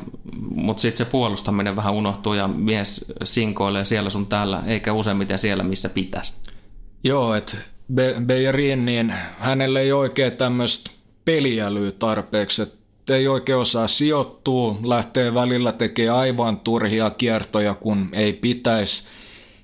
mutta 0.55 0.82
sitten 0.82 0.98
se 0.98 1.12
puolustaminen 1.12 1.75
vähän 1.75 1.93
unohtuu 1.93 2.34
ja 2.34 2.48
mies 2.48 3.05
sinkoilee 3.24 3.86
siellä 3.86 4.10
sun 4.10 4.27
täällä, 4.27 4.63
eikä 4.65 4.93
useimmiten 4.93 5.39
siellä, 5.39 5.63
missä 5.63 5.89
pitäisi. 5.89 6.34
Joo, 7.03 7.36
että 7.36 7.58
Be- 7.93 8.15
Bellerin, 8.25 8.86
niin 8.86 9.13
hänelle 9.39 9.82
ei 9.82 9.91
oikein 9.91 10.32
tämmöistä 10.32 10.91
peliälyä 11.25 11.91
tarpeeksi, 11.91 12.62
että 12.62 13.15
ei 13.15 13.27
oikein 13.27 13.58
osaa 13.58 13.88
sijoittua, 13.88 14.77
lähtee 14.84 15.34
välillä 15.34 15.72
tekemään 15.72 16.20
aivan 16.20 16.60
turhia 16.60 17.10
kiertoja, 17.10 17.74
kun 17.74 18.10
ei 18.13 18.34
pitäisi. 18.34 19.03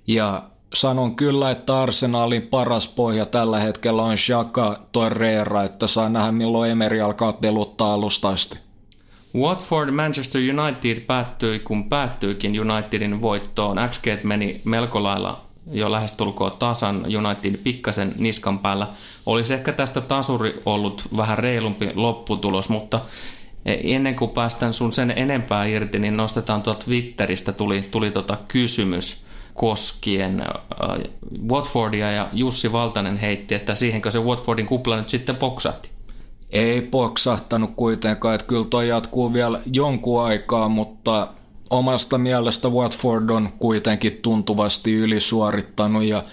Ja 0.07 0.43
sanon 0.73 1.15
kyllä, 1.15 1.51
että 1.51 1.81
Arsenalin 1.81 2.41
paras 2.41 2.87
pohja 2.87 3.25
tällä 3.25 3.59
hetkellä 3.59 4.03
on 4.03 4.17
Shaka 4.17 4.79
Torreira, 4.91 5.63
että 5.63 5.87
saa 5.87 6.09
nähdä 6.09 6.31
milloin 6.31 6.71
Emery 6.71 7.01
alkaa 7.01 7.33
peluttaa 7.33 7.93
alusta 7.93 8.29
asti. 8.29 8.59
Watford 9.35 9.91
Manchester 9.91 10.41
United 10.41 10.99
päättyi, 10.99 11.59
kun 11.59 11.89
päättyikin 11.89 12.71
Unitedin 12.71 13.21
voittoon. 13.21 13.77
XG 13.89 14.05
meni 14.23 14.61
melko 14.65 15.03
lailla 15.03 15.41
jo 15.71 15.91
lähestulkoon 15.91 16.51
tasan 16.59 17.05
United 17.05 17.57
pikkasen 17.63 18.13
niskan 18.17 18.59
päällä. 18.59 18.87
Olisi 19.25 19.53
ehkä 19.53 19.71
tästä 19.71 20.01
tasuri 20.01 20.61
ollut 20.65 21.03
vähän 21.17 21.37
reilumpi 21.37 21.91
lopputulos, 21.95 22.69
mutta 22.69 23.01
ennen 23.65 24.15
kuin 24.15 24.31
päästään 24.31 24.73
sun 24.73 24.91
sen 24.91 25.13
enempää 25.15 25.65
irti, 25.65 25.99
niin 25.99 26.17
nostetaan 26.17 26.61
tuolta 26.61 26.85
Twitteristä 26.85 27.51
tuli, 27.51 27.81
tuli 27.81 28.11
tota 28.11 28.37
kysymys 28.47 29.28
koskien 29.59 30.41
äh, 30.41 30.47
Watfordia 31.49 32.11
ja 32.11 32.29
Jussi 32.33 32.71
Valtanen 32.71 33.17
heitti, 33.17 33.55
että 33.55 33.75
siihenkö 33.75 34.11
se 34.11 34.19
Watfordin 34.19 34.65
kupla 34.65 34.97
nyt 34.97 35.09
sitten 35.09 35.35
poksahti. 35.35 35.89
Ei 36.49 36.81
poksahtanut 36.81 37.71
kuitenkaan, 37.75 38.35
että 38.35 38.47
kyllä 38.47 38.65
toi 38.69 38.87
jatkuu 38.87 39.33
vielä 39.33 39.59
jonkun 39.73 40.23
aikaa, 40.23 40.69
mutta 40.69 41.27
omasta 41.69 42.17
mielestä 42.17 42.69
Watford 42.69 43.29
on 43.29 43.49
kuitenkin 43.59 44.19
tuntuvasti 44.21 44.93
ylisuorittanut 44.93 46.03
ja 46.03 46.23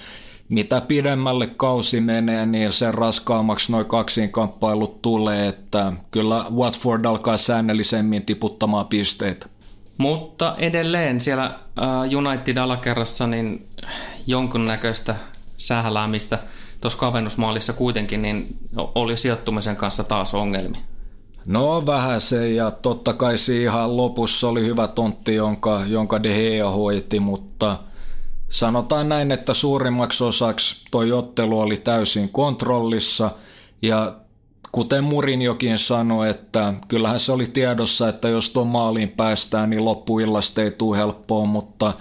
mitä 0.49 0.81
pidemmälle 0.81 1.47
kausi 1.47 2.01
menee, 2.01 2.47
niin 2.47 2.73
sen 2.73 2.95
raskaammaksi 2.95 3.73
noin 3.73 3.87
kaksin 3.87 4.33
kamppailut 4.33 5.03
tulee, 5.03 5.49
että 5.49 5.93
kyllä 6.11 6.47
Watford 6.57 7.05
alkaa 7.05 7.37
säännöllisemmin 7.37 8.27
tiputtamaan 8.27 8.87
pisteitä. 8.87 9.47
Mutta 9.99 10.55
edelleen 10.59 11.21
siellä 11.21 11.59
uh, 12.11 12.19
United 12.19 12.57
alakerrassa 12.57 13.27
niin 13.27 13.69
jonkunnäköistä 14.27 15.17
sähläämistä 15.57 16.39
tuossa 16.81 16.99
kavennusmaalissa 16.99 17.73
kuitenkin 17.73 18.23
niin 18.23 18.59
oli 18.77 19.17
sijoittumisen 19.17 19.77
kanssa 19.77 20.05
taas 20.05 20.35
ongelmia. 20.35 20.81
No 21.47 21.87
vähän 21.87 22.21
se 22.21 22.51
ja 22.51 22.71
totta 22.71 23.13
kai 23.13 23.35
ihan 23.63 23.97
lopussa 23.97 24.49
oli 24.49 24.65
hyvä 24.65 24.89
tontti, 24.89 25.35
jonka, 25.35 25.81
jonka 25.87 26.23
De 26.23 26.35
Gea 26.35 26.71
hoiti, 26.71 27.21
mutta 27.21 27.79
sanotaan 28.49 29.09
näin, 29.09 29.33
että 29.33 29.55
suurimmaksi 29.55 30.25
osaksi 30.25 30.85
toi 30.91 31.13
ottelu 31.13 31.61
oli 31.61 31.77
täysin 31.77 32.29
kontrollissa 32.29 33.31
ja 33.83 34.15
kuten 34.73 35.05
Murinjokin 35.05 35.79
sanoi, 35.79 36.31
että 36.31 36.75
kyllähän 36.89 37.21
se 37.21 37.33
oli 37.33 37.47
tiedossa, 37.47 38.09
että 38.09 38.29
jos 38.29 38.51
tuon 38.51 38.67
maaliin 38.67 39.09
päästään, 39.09 39.71
niin 39.71 39.85
loppuillasta 39.85 40.63
ei 40.63 40.71
tule 40.71 40.99
helppoa, 40.99 41.47
mutta 41.47 41.93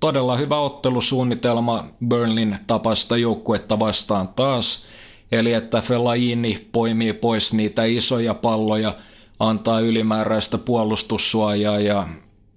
todella 0.00 0.36
hyvä 0.36 0.58
ottelusuunnitelma 0.58 1.84
Burnlin 2.08 2.58
tapasta 2.66 3.16
joukkuetta 3.16 3.78
vastaan 3.78 4.28
taas. 4.28 4.84
Eli 5.32 5.52
että 5.52 5.80
Fellaini 5.80 6.68
poimii 6.72 7.12
pois 7.12 7.52
niitä 7.52 7.84
isoja 7.84 8.34
palloja, 8.34 8.94
antaa 9.38 9.80
ylimääräistä 9.80 10.58
puolustussuojaa 10.58 11.78
ja 11.80 12.08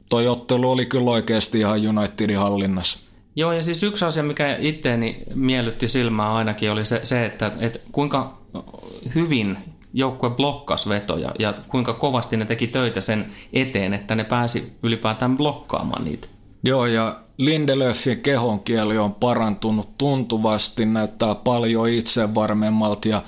toi 0.10 0.27
ottelu 0.27 0.72
oli 0.72 0.86
kyllä 0.86 1.12
oikeasti 1.12 1.60
ihan 1.60 1.98
Unitedin 1.98 2.38
hallinnassa. 2.38 3.00
Joo, 3.36 3.51
ja 3.51 3.63
siis 3.63 3.84
yksi 3.84 4.05
asia, 4.05 4.24
mikä 4.24 4.58
itteeni 4.60 5.24
miellytti 5.38 5.89
silmää 5.89 6.34
ainakin, 6.34 6.72
oli 6.72 6.86
se, 6.86 7.00
se 7.03 7.25
että, 7.25 7.51
että 7.60 7.79
kuinka 7.91 8.42
hyvin 9.15 9.57
joukkue 9.93 10.29
blokkas 10.29 10.89
vetoja 10.89 11.31
ja 11.39 11.53
kuinka 11.67 11.93
kovasti 11.93 12.38
ne 12.38 12.45
teki 12.45 12.67
töitä 12.67 13.01
sen 13.01 13.25
eteen, 13.53 13.93
että 13.93 14.15
ne 14.15 14.24
pääsi 14.24 14.74
ylipäätään 14.83 15.38
blokkaamaan 15.38 16.05
niitä. 16.05 16.27
Joo, 16.63 16.86
ja 16.86 17.15
Lindelöfin 17.38 18.22
kehonkieli 18.22 18.98
on 18.98 19.13
parantunut 19.13 19.98
tuntuvasti, 19.98 20.86
näyttää 20.86 21.36
paljon 21.36 21.89
itsevarmemmalta 21.89 23.07
ja 23.07 23.22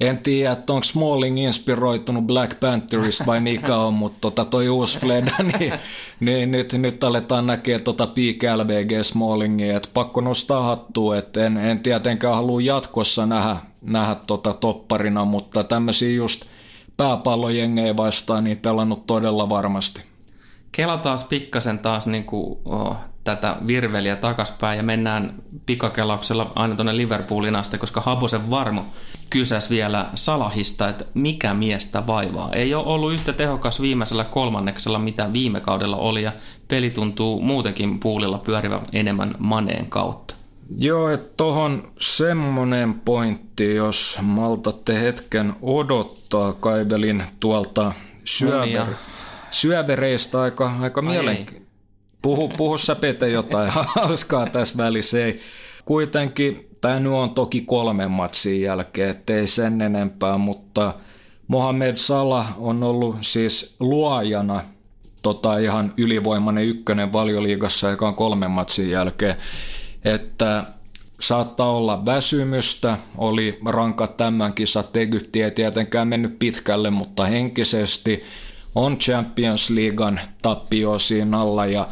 en 0.00 0.18
tiedä, 0.18 0.52
että 0.52 0.72
onko 0.72 0.84
Smalling 0.84 1.38
inspiroitunut 1.38 2.26
Black 2.26 2.60
Pantherista 2.60 3.26
vai 3.26 3.40
mikä 3.40 3.76
on, 3.76 3.94
mutta 4.02 4.18
tota 4.20 4.44
toi 4.44 4.68
uusi 4.68 4.98
Fleda, 4.98 5.34
niin, 5.58 5.72
niin 6.20 6.50
nyt, 6.50 6.72
nyt 6.72 7.04
aletaan 7.04 7.46
näkeä 7.46 7.78
tota 7.78 8.06
Peak 8.06 8.56
LVG 8.56 9.04
Smallingia, 9.04 9.76
että 9.76 9.88
pakko 9.94 10.20
nostaa 10.20 10.62
hattua, 10.62 11.16
että 11.18 11.46
en, 11.46 11.56
en 11.56 11.80
tietenkään 11.80 12.34
halua 12.34 12.60
jatkossa 12.60 13.26
nähdä, 13.26 13.56
nähdä 13.86 14.16
tota 14.26 14.52
topparina, 14.52 15.24
mutta 15.24 15.64
tämmöisiä 15.64 16.10
just 16.10 16.44
pääpallojengejä 16.96 17.96
vastaan, 17.96 18.44
niin 18.44 18.58
pelannut 18.58 19.06
todella 19.06 19.48
varmasti. 19.48 20.02
Kela 20.72 20.98
taas 20.98 21.24
pikkasen 21.24 21.78
taas 21.78 22.06
niin 22.06 22.24
kuin, 22.24 22.58
oh, 22.64 22.96
tätä 23.24 23.56
virveliä 23.66 24.16
takaspäin 24.16 24.76
ja 24.76 24.82
mennään 24.82 25.34
pikakelauksella 25.66 26.50
aina 26.54 26.74
tuonne 26.74 26.96
Liverpoolin 26.96 27.56
asti, 27.56 27.78
koska 27.78 28.00
Habosen 28.00 28.50
varmo 28.50 28.84
kysäs 29.30 29.70
vielä 29.70 30.10
Salahista, 30.14 30.88
että 30.88 31.04
mikä 31.14 31.54
miestä 31.54 32.06
vaivaa. 32.06 32.48
Ei 32.52 32.74
ole 32.74 32.86
ollut 32.86 33.12
yhtä 33.12 33.32
tehokas 33.32 33.80
viimeisellä 33.80 34.24
kolmanneksella, 34.24 34.98
mitä 34.98 35.32
viime 35.32 35.60
kaudella 35.60 35.96
oli, 35.96 36.22
ja 36.22 36.32
peli 36.68 36.90
tuntuu 36.90 37.42
muutenkin 37.42 38.00
puulilla 38.00 38.38
pyörivän 38.38 38.80
enemmän 38.92 39.34
maneen 39.38 39.86
kautta. 39.86 40.35
Joo, 40.78 41.08
että 41.08 41.34
tuohon 41.36 41.92
semmoinen 42.00 42.94
pointti, 42.94 43.74
jos 43.74 44.18
maltatte 44.22 45.00
hetken 45.00 45.52
odottaa, 45.62 46.52
kaivelin 46.52 47.22
tuolta 47.40 47.92
syöver, 48.24 48.86
syövereistä 49.50 50.40
aika, 50.40 50.72
aika 50.80 51.02
mielenkiintoista. 51.02 51.66
Puhu, 52.22 52.48
puhu 52.48 52.78
sä 52.78 52.94
Pete 52.94 53.28
jotain 53.28 53.72
hauskaa 53.94 54.46
tässä 54.46 54.76
välissä, 54.76 55.24
ei. 55.24 55.40
Kuitenkin 55.84 56.68
tämä 56.80 57.00
nyt 57.00 57.12
on 57.12 57.30
toki 57.30 57.60
kolmen 57.60 58.10
matsin 58.10 58.60
jälkeen, 58.60 59.10
ettei 59.10 59.46
sen 59.46 59.80
enempää, 59.80 60.38
mutta 60.38 60.94
Mohamed 61.48 61.96
Salah 61.96 62.54
on 62.58 62.82
ollut 62.82 63.16
siis 63.20 63.76
luojana 63.80 64.60
tota 65.22 65.58
ihan 65.58 65.94
ylivoimainen 65.96 66.64
ykkönen 66.64 67.12
valioliigassa, 67.12 67.90
joka 67.90 68.08
on 68.08 68.14
kolmen 68.14 68.50
matsin 68.50 68.90
jälkeen 68.90 69.36
että 70.06 70.64
saattaa 71.20 71.70
olla 71.70 72.06
väsymystä, 72.06 72.98
oli 73.18 73.58
rankat 73.66 74.16
tämän 74.16 74.52
kisat, 74.52 74.96
Egypti 74.96 75.42
ei 75.42 75.50
tietenkään 75.50 76.08
mennyt 76.08 76.38
pitkälle, 76.38 76.90
mutta 76.90 77.24
henkisesti 77.24 78.24
on 78.74 78.98
Champions 78.98 79.70
Leaguean 79.70 80.20
tappio 80.42 80.98
siinä 80.98 81.40
alla 81.40 81.66
ja 81.66 81.88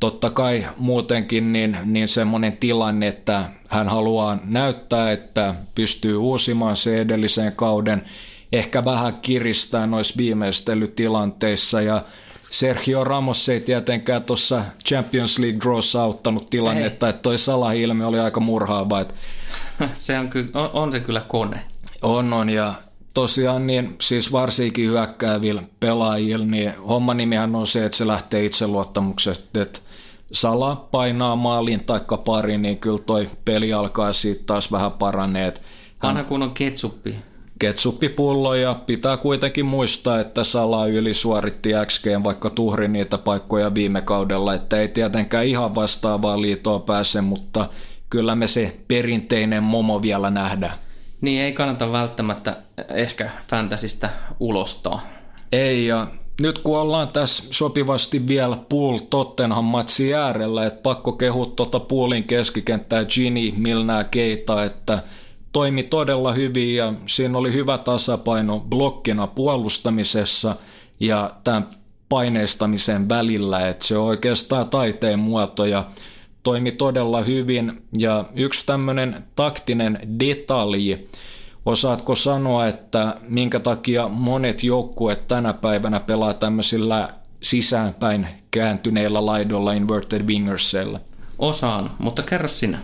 totta 0.00 0.30
kai 0.30 0.66
muutenkin 0.78 1.52
niin, 1.52 1.78
niin 1.84 2.08
semmoinen 2.08 2.56
tilanne, 2.56 3.06
että 3.06 3.44
hän 3.68 3.88
haluaa 3.88 4.38
näyttää, 4.44 5.12
että 5.12 5.54
pystyy 5.74 6.16
uusimaan 6.16 6.76
se 6.76 7.00
edellisen 7.00 7.52
kauden, 7.52 8.02
ehkä 8.52 8.84
vähän 8.84 9.14
kiristää 9.22 9.86
noissa 9.86 10.14
viimeistelytilanteissa 10.16 11.80
ja 11.82 12.02
Sergio 12.50 13.04
Ramos 13.04 13.48
ei 13.48 13.60
tietenkään 13.60 14.24
tuossa 14.24 14.62
Champions 14.86 15.38
League 15.38 15.60
Drawssa 15.60 16.02
auttanut 16.02 16.50
tilannetta, 16.50 17.06
ei. 17.06 17.10
että 17.10 17.22
toi 17.22 17.38
Salah-ilme 17.38 18.06
oli 18.06 18.20
aika 18.20 18.40
murhaava. 18.40 19.00
Että 19.00 19.14
se 19.94 20.18
on, 20.18 20.30
ky- 20.30 20.50
on, 20.54 20.70
on 20.72 20.92
se 20.92 21.00
kyllä 21.00 21.20
kone. 21.20 21.60
On, 22.02 22.32
on, 22.32 22.50
ja 22.50 22.74
tosiaan 23.14 23.66
niin, 23.66 23.96
siis 24.00 24.32
varsinkin 24.32 24.88
hyökkäävillä 24.88 25.62
pelaajilla, 25.80 26.46
niin 26.46 26.72
homma 26.88 27.14
nimihän 27.14 27.54
on 27.54 27.66
se, 27.66 27.84
että 27.84 27.98
se 27.98 28.06
lähtee 28.06 28.44
itseluottamuksesta, 28.44 29.62
että 29.62 29.78
Sala 30.32 30.76
painaa 30.90 31.36
maalin 31.36 31.84
taikka 31.84 32.16
pari, 32.16 32.58
niin 32.58 32.78
kyllä 32.78 32.98
toi 32.98 33.28
peli 33.44 33.72
alkaa 33.72 34.12
siitä 34.12 34.42
taas 34.46 34.72
vähän 34.72 34.92
paraneet. 34.92 35.62
Vanha 36.02 36.24
kun 36.24 36.42
on 36.42 36.50
ketsuppi 36.50 37.16
ketsuppipullo 37.58 38.54
ja 38.54 38.74
pitää 38.74 39.16
kuitenkin 39.16 39.66
muistaa, 39.66 40.20
että 40.20 40.44
Sala 40.44 40.86
yli 40.86 41.14
suoritti 41.14 41.70
XG, 41.86 42.06
vaikka 42.24 42.50
tuhri 42.50 42.88
niitä 42.88 43.18
paikkoja 43.18 43.74
viime 43.74 44.02
kaudella, 44.02 44.54
että 44.54 44.76
ei 44.76 44.88
tietenkään 44.88 45.46
ihan 45.46 45.74
vastaavaa 45.74 46.40
liitoa 46.40 46.78
pääse, 46.78 47.20
mutta 47.20 47.68
kyllä 48.10 48.34
me 48.34 48.46
se 48.46 48.76
perinteinen 48.88 49.62
momo 49.62 50.02
vielä 50.02 50.30
nähdään. 50.30 50.78
Niin 51.20 51.42
ei 51.42 51.52
kannata 51.52 51.92
välttämättä 51.92 52.56
ehkä 52.94 53.30
fantasista 53.50 54.08
ulostaa. 54.40 55.00
Ei 55.52 55.86
ja 55.86 56.06
nyt 56.40 56.58
kun 56.58 56.78
ollaan 56.78 57.08
tässä 57.08 57.42
sopivasti 57.50 58.28
vielä 58.28 58.56
Pool 58.68 58.98
Tottenham 58.98 59.64
matsi 59.64 60.14
äärellä, 60.14 60.66
että 60.66 60.82
pakko 60.82 61.12
kehua 61.12 61.46
tuota 61.46 61.80
Poolin 61.80 62.24
keskikenttää 62.24 63.04
Gini, 63.04 63.54
Milnää, 63.56 64.04
Keita, 64.04 64.64
että– 64.64 65.02
toimi 65.56 65.82
todella 65.82 66.32
hyvin 66.32 66.76
ja 66.76 66.92
siinä 67.06 67.38
oli 67.38 67.52
hyvä 67.52 67.78
tasapaino 67.78 68.60
blokkina 68.60 69.26
puolustamisessa 69.26 70.56
ja 71.00 71.30
tämän 71.44 71.68
paineistamisen 72.08 73.08
välillä, 73.08 73.68
että 73.68 73.86
se 73.86 73.98
on 73.98 74.04
oikeastaan 74.04 74.70
taiteen 74.70 75.18
muoto 75.18 75.64
ja 75.64 75.84
toimi 76.42 76.72
todella 76.72 77.20
hyvin. 77.20 77.82
Ja 77.98 78.24
yksi 78.34 78.66
tämmöinen 78.66 79.24
taktinen 79.36 79.98
detalji, 80.20 81.08
osaatko 81.66 82.14
sanoa, 82.14 82.66
että 82.66 83.16
minkä 83.28 83.60
takia 83.60 84.08
monet 84.08 84.64
joukkueet 84.64 85.28
tänä 85.28 85.52
päivänä 85.52 86.00
pelaa 86.00 86.34
tämmöisillä 86.34 87.08
sisäänpäin 87.42 88.26
kääntyneillä 88.50 89.26
laidoilla 89.26 89.72
inverted 89.72 90.22
wingersilla? 90.22 91.00
Osaan, 91.38 91.90
mutta 91.98 92.22
kerro 92.22 92.48
sinä. 92.48 92.78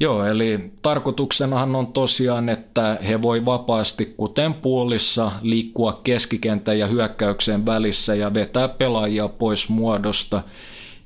Joo, 0.00 0.24
eli 0.24 0.72
tarkoituksenahan 0.82 1.76
on 1.76 1.86
tosiaan, 1.86 2.48
että 2.48 2.98
he 3.08 3.22
voi 3.22 3.44
vapaasti, 3.44 4.14
kuten 4.16 4.54
puolissa, 4.54 5.32
liikkua 5.42 6.00
keskikentän 6.04 6.78
ja 6.78 6.86
hyökkäyksen 6.86 7.66
välissä 7.66 8.14
ja 8.14 8.34
vetää 8.34 8.68
pelaajia 8.68 9.28
pois 9.28 9.68
muodosta. 9.68 10.42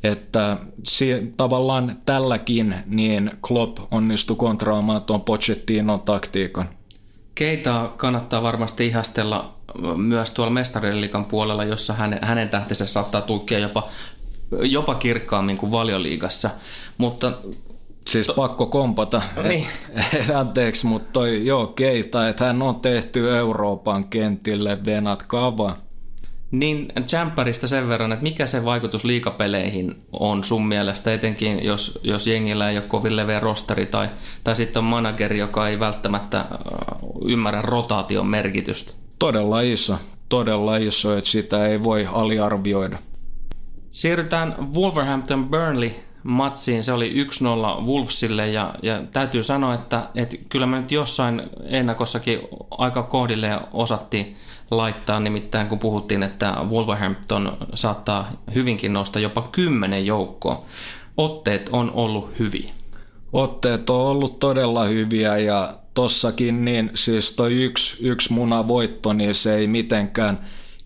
Että 0.03 0.57
tavallaan 1.37 1.97
tälläkin 2.07 2.75
niin 2.87 3.31
Klopp 3.49 3.79
onnistui 3.91 4.37
kontraamaan 4.37 5.03
tuon 5.03 5.21
Pochettinon 5.21 6.01
taktiikan. 6.01 6.69
Keitä 7.35 7.91
kannattaa 7.97 8.43
varmasti 8.43 8.87
ihastella 8.87 9.55
myös 9.97 10.31
tuolla 10.31 10.53
mestariliikan 10.53 11.25
puolella, 11.25 11.65
jossa 11.65 11.93
hänen, 11.93 12.19
hänen 12.23 12.49
tähtensä 12.49 12.87
saattaa 12.87 13.21
tukea 13.21 13.59
jopa 13.59 13.89
jopa 14.63 14.95
kirkkaammin 14.95 15.57
kuin 15.57 15.73
valioliigassa. 15.73 16.51
Mutta 16.99 17.33
Siis 18.07 18.27
to- 18.27 18.35
pakko 18.35 18.67
kompata. 18.67 19.23
Niin. 19.49 19.67
Et, 20.15 20.31
anteeksi, 20.31 20.87
mutta 20.87 21.09
toi 21.13 21.47
joo 21.47 21.67
keita, 21.67 22.29
että 22.29 22.45
hän 22.45 22.63
on 22.63 22.81
tehty 22.81 23.37
Euroopan 23.37 24.05
kentille 24.05 24.79
venat 24.87 25.23
kava. 25.23 25.77
Niin 26.51 26.93
Jamperista 27.13 27.69
sen 27.69 27.89
verran, 27.89 28.13
että 28.13 28.23
mikä 28.23 28.47
se 28.47 28.65
vaikutus 28.65 29.05
liikapeleihin 29.05 30.03
on 30.13 30.45
sun 30.45 30.67
mielestä, 30.67 31.15
etenkin 31.15 31.65
jos, 31.65 31.99
jos 32.03 32.27
jengillä 32.27 32.71
ei 32.71 32.77
ole 32.77 32.85
kovin 32.89 33.17
leveä 33.17 33.41
rosteri 33.41 33.87
tai, 33.87 34.09
tai 34.45 34.57
sitten 34.57 34.81
on 34.81 34.85
manageri, 34.85 35.39
joka 35.39 35.69
ei 35.69 35.81
välttämättä 35.81 36.45
ymmärrä 37.29 37.63
rotaation 37.63 38.27
merkitystä? 38.27 38.93
Todella 39.19 39.61
iso, 39.61 39.99
todella 40.29 40.77
iso, 40.77 41.17
että 41.17 41.31
sitä 41.31 41.67
ei 41.67 41.83
voi 41.83 42.09
aliarvioida. 42.13 42.99
Siirrytään 43.91 44.75
Wolverhampton 44.75 45.49
Burnley 45.49 45.91
matsiin. 46.23 46.85
Se 46.85 46.93
oli 46.93 47.25
1-0 47.81 47.83
Wolvesille 47.83 48.49
ja, 48.49 48.75
ja 48.83 49.03
täytyy 49.13 49.43
sanoa, 49.43 49.75
että, 49.75 50.03
että 50.15 50.37
kyllä 50.49 50.67
me 50.67 50.81
nyt 50.81 50.93
jossain 50.93 51.43
ennakossakin 51.65 52.39
aika 52.71 53.03
kohdille 53.03 53.61
osattiin 53.73 54.37
laittaa, 54.71 55.21
nimittäin 55.21 55.69
kun 55.69 55.79
puhuttiin, 55.79 56.23
että 56.23 56.57
Wolverhampton 56.71 57.57
saattaa 57.75 58.31
hyvinkin 58.55 58.93
nostaa 58.93 59.23
jopa 59.23 59.49
kymmenen 59.53 60.07
joukkoa. 60.07 60.65
Otteet 61.17 61.69
on 61.73 61.91
ollut 61.95 62.39
hyviä. 62.39 62.71
Otteet 63.33 63.91
on 63.91 64.01
ollut 64.01 64.39
todella 64.39 64.85
hyviä 64.85 65.39
ja 65.39 65.75
tossakin 65.95 66.65
niin 66.65 66.91
siis 66.95 67.33
toi 67.33 67.55
yksi, 67.55 67.97
yksi 68.01 68.33
munavoitto, 68.33 69.13
niin 69.13 69.35
se 69.35 69.55
ei 69.55 69.67
mitenkään 69.67 70.41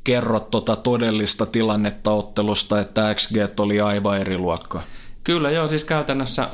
kerro 0.05 0.41
tota 0.41 0.77
todellista 0.77 1.47
tilannetta 1.47 2.11
ottelusta, 2.11 2.81
että 2.81 3.15
XG 3.15 3.37
oli 3.61 3.81
aivan 3.81 4.21
eri 4.21 4.39
luokkaa. 4.39 4.83
Kyllä 5.27 5.51
joo, 5.51 5.69
siis 5.69 5.85
käytännössä 5.85 6.49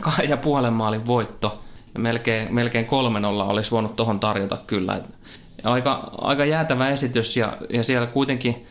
kahden 0.00 0.28
ja 0.28 0.36
puolen 0.36 0.72
maalin 0.72 1.06
voitto. 1.06 1.62
Melkein, 1.98 2.54
melkein 2.54 2.86
kolmen 2.86 3.24
olla 3.24 3.44
olisi 3.44 3.70
voinut 3.70 3.96
tuohon 3.96 4.20
tarjota 4.20 4.58
kyllä. 4.66 5.00
Aika, 5.64 6.10
aika 6.18 6.44
jäätävä 6.44 6.88
esitys 6.88 7.36
ja, 7.36 7.56
ja 7.70 7.84
siellä 7.84 8.06
kuitenkin, 8.06 8.66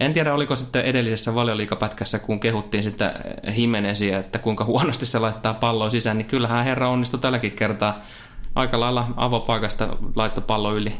en 0.00 0.12
tiedä 0.12 0.34
oliko 0.34 0.56
sitten 0.56 0.84
edellisessä 0.84 1.34
valioliikapätkässä, 1.34 2.18
kun 2.18 2.40
kehuttiin 2.40 2.82
sitten 2.82 3.10
Himenesiä, 3.56 4.18
että 4.18 4.38
kuinka 4.38 4.64
huonosti 4.64 5.06
se 5.06 5.18
laittaa 5.18 5.54
palloa 5.54 5.90
sisään, 5.90 6.18
niin 6.18 6.28
kyllähän 6.28 6.64
herra 6.64 6.88
onnistui 6.88 7.20
tälläkin 7.20 7.52
kertaa 7.52 8.00
aika 8.54 8.80
lailla 8.80 9.08
avopaikasta 9.16 9.96
laitto 10.16 10.40
pallo 10.40 10.76
yli. 10.76 10.94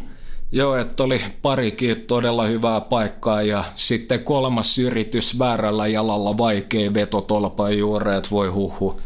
Joo, 0.52 0.76
että 0.76 1.02
oli 1.02 1.22
parikin 1.42 2.00
todella 2.00 2.44
hyvää 2.44 2.80
paikkaa 2.80 3.42
ja 3.42 3.64
sitten 3.74 4.24
kolmas 4.24 4.78
yritys 4.78 5.38
väärällä 5.38 5.86
jalalla 5.86 6.38
vaikea 6.38 6.94
veto 6.94 7.20
tolpan 7.20 7.78
juureet, 7.78 8.30
voi 8.30 8.48
huhu. 8.48 9.00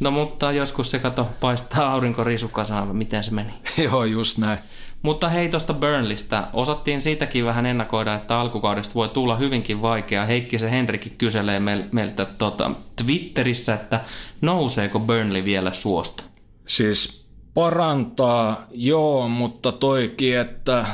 No 0.00 0.10
mutta 0.10 0.52
joskus 0.52 0.90
se 0.90 0.98
kato 0.98 1.28
paistaa 1.40 1.92
aurinko 1.92 2.24
risukasaan, 2.24 2.96
miten 2.96 3.24
se 3.24 3.30
meni. 3.30 3.52
Joo, 3.84 4.04
just 4.04 4.38
näin. 4.38 4.58
Mutta 5.02 5.28
hei 5.28 5.48
tuosta 5.48 5.74
Burnleystä. 5.74 6.48
Osattiin 6.52 7.02
siitäkin 7.02 7.44
vähän 7.44 7.66
ennakoida, 7.66 8.14
että 8.14 8.38
alkukaudesta 8.38 8.94
voi 8.94 9.08
tulla 9.08 9.36
hyvinkin 9.36 9.82
vaikea. 9.82 10.26
Heikki 10.26 10.58
se 10.58 10.70
Henrikin 10.70 11.14
kyselee 11.18 11.60
meiltä 11.92 12.26
tota, 12.38 12.70
Twitterissä, 13.04 13.74
että 13.74 14.00
nouseeko 14.40 15.00
Burnley 15.00 15.44
vielä 15.44 15.72
suosta? 15.72 16.22
Siis 16.66 17.21
parantaa, 17.54 18.66
joo, 18.70 19.28
mutta 19.28 19.72
toikin, 19.72 20.38
että 20.38 20.86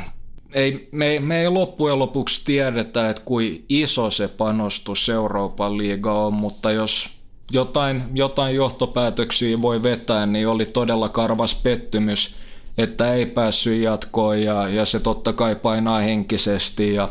ei, 0.52 0.88
me, 0.92 1.20
me 1.20 1.40
ei 1.40 1.48
loppujen 1.48 1.98
lopuksi 1.98 2.40
tiedetä, 2.44 3.10
että 3.10 3.22
kuin 3.24 3.64
iso 3.68 4.10
se 4.10 4.28
panostus 4.28 5.08
Euroopan 5.08 5.78
liiga 5.78 6.12
on, 6.12 6.32
mutta 6.32 6.70
jos 6.70 7.08
jotain, 7.52 8.02
jotain 8.14 8.54
johtopäätöksiä 8.54 9.62
voi 9.62 9.82
vetää, 9.82 10.26
niin 10.26 10.48
oli 10.48 10.66
todella 10.66 11.08
karvas 11.08 11.54
pettymys, 11.54 12.36
että 12.78 13.14
ei 13.14 13.26
päässyt 13.26 13.82
jatkoon 13.82 14.42
ja, 14.42 14.68
ja 14.68 14.84
se 14.84 15.00
totta 15.00 15.32
kai 15.32 15.56
painaa 15.56 16.00
henkisesti 16.00 16.94
ja 16.94 17.08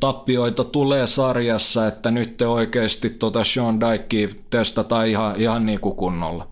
tappioita 0.00 0.64
tulee 0.64 1.06
sarjassa, 1.06 1.86
että 1.86 2.10
nyt 2.10 2.36
te 2.36 2.46
oikeasti 2.46 3.10
tuota 3.10 3.44
Sean 3.44 3.80
Dykea 3.80 4.28
testataan 4.50 5.08
ihan, 5.08 5.36
ihan 5.36 5.66
niin 5.66 5.80
kuin 5.80 5.96
kunnolla. 5.96 6.49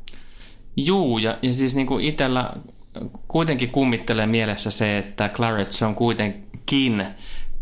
Juu, 0.87 1.19
ja, 1.19 1.39
ja 1.43 1.55
siis 1.55 1.77
niin 1.77 1.87
kuin 1.87 2.05
itsellä 2.05 2.53
kuitenkin 3.29 3.71
kummittelee 3.71 4.27
mielessä 4.27 4.71
se, 4.71 4.99
että 4.99 5.29
Claret 5.29 5.71
on 5.87 5.95
kuitenkin 5.95 7.05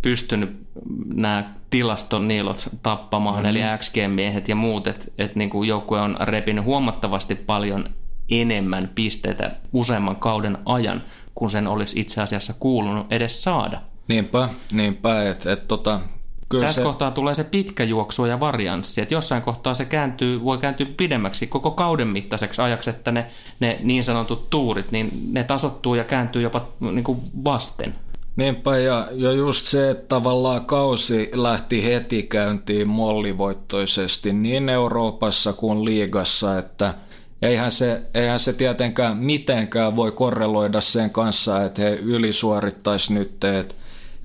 pystynyt 0.03 0.67
nämä 1.15 1.55
tilaston 1.71 2.29
niilot 2.29 2.69
tappamaan, 2.83 3.37
mm-hmm. 3.37 3.49
eli 3.51 3.61
XG-miehet 3.79 4.49
ja 4.49 4.55
muut, 4.55 4.87
että 4.87 5.07
et 5.19 5.37
niin 5.37 5.51
joukkue 5.67 6.01
on 6.01 6.17
repinyt 6.21 6.65
huomattavasti 6.65 7.35
paljon 7.35 7.91
enemmän 8.31 8.91
pisteitä 8.95 9.51
useamman 9.73 10.17
kauden 10.17 10.59
ajan, 10.65 11.03
kun 11.35 11.51
sen 11.51 11.67
olisi 11.67 12.01
itse 12.01 12.23
asiassa 12.23 12.55
kuulunut 12.61 13.13
edes 13.13 13.43
saada. 13.43 13.81
Niinpä, 14.09 14.49
niinpä, 14.73 15.31
että 15.31 15.53
et, 15.53 15.69
tota, 15.69 16.01
Kyllä 16.49 16.67
Tässä 16.67 16.81
se... 16.81 16.85
kohtaa 16.85 17.11
tulee 17.11 17.35
se 17.35 17.45
pitkä 17.45 17.85
juoksu 17.85 18.27
ja 18.27 18.41
varianssi, 18.41 19.01
että 19.01 19.15
jossain 19.15 19.43
kohtaa 19.43 19.75
se 19.75 19.85
kääntyy, 19.85 20.45
voi 20.45 20.59
kääntyä 20.59 20.87
pidemmäksi 20.97 21.47
koko 21.47 21.71
kauden 21.71 22.09
mittaiseksi 22.09 22.63
ajaksi, 22.63 22.91
että 22.91 23.13
ne, 23.13 23.27
ne 23.61 23.79
niin 23.83 24.05
sanotut 24.05 24.51
tuurit, 24.51 24.93
niin 24.93 25.11
ne 25.33 25.45
tasottuu 25.45 25.95
ja 25.95 26.05
kääntyy 26.05 26.43
jopa 26.43 26.69
niin 26.81 27.05
kuin 27.05 27.21
vasten. 27.45 27.95
Niinpä, 28.37 28.79
ja, 28.79 29.09
ja 29.13 29.33
just 29.33 29.67
se, 29.67 29.91
että 29.91 30.09
tavallaan 30.09 30.67
kausi 30.67 31.31
lähti 31.35 31.85
heti 31.85 32.23
käyntiin 32.23 32.89
mollivoittoisesti 32.89 34.33
niin 34.33 34.69
Euroopassa 34.69 35.53
kuin 35.53 35.85
liigassa, 35.85 36.59
että 36.59 36.95
eihän 37.43 37.71
se, 37.71 38.03
eihän 38.15 38.41
se 38.41 38.53
tietenkään 38.53 39.17
mitenkään 39.17 39.97
voi 39.97 40.13
korreloida 40.13 40.81
sen 40.81 41.11
kanssa, 41.11 41.65
että 41.65 41.83
he 41.83 41.91
ylisuorittaisi 41.91 43.13
nyt, 43.13 43.45
että 43.45 43.75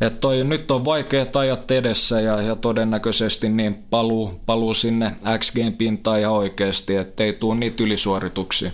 että 0.02 0.20
toi, 0.20 0.44
nyt 0.44 0.72
on 0.72 0.86
vaikeat 0.86 1.36
ajat 1.36 1.72
edessä 1.72 2.22
ja, 2.22 2.42
ja 2.42 2.56
todennäköisesti 2.56 3.50
niin 3.50 3.76
paluu, 3.90 4.42
paluu 4.46 4.74
sinne 4.74 5.16
XGn 5.40 5.74
pintaan 5.78 6.20
ihan 6.20 6.34
oikeasti, 6.34 6.96
ettei 6.96 7.34
tule 7.34 7.56
niitä 7.56 7.84
ylisuorituksia. 7.84 8.72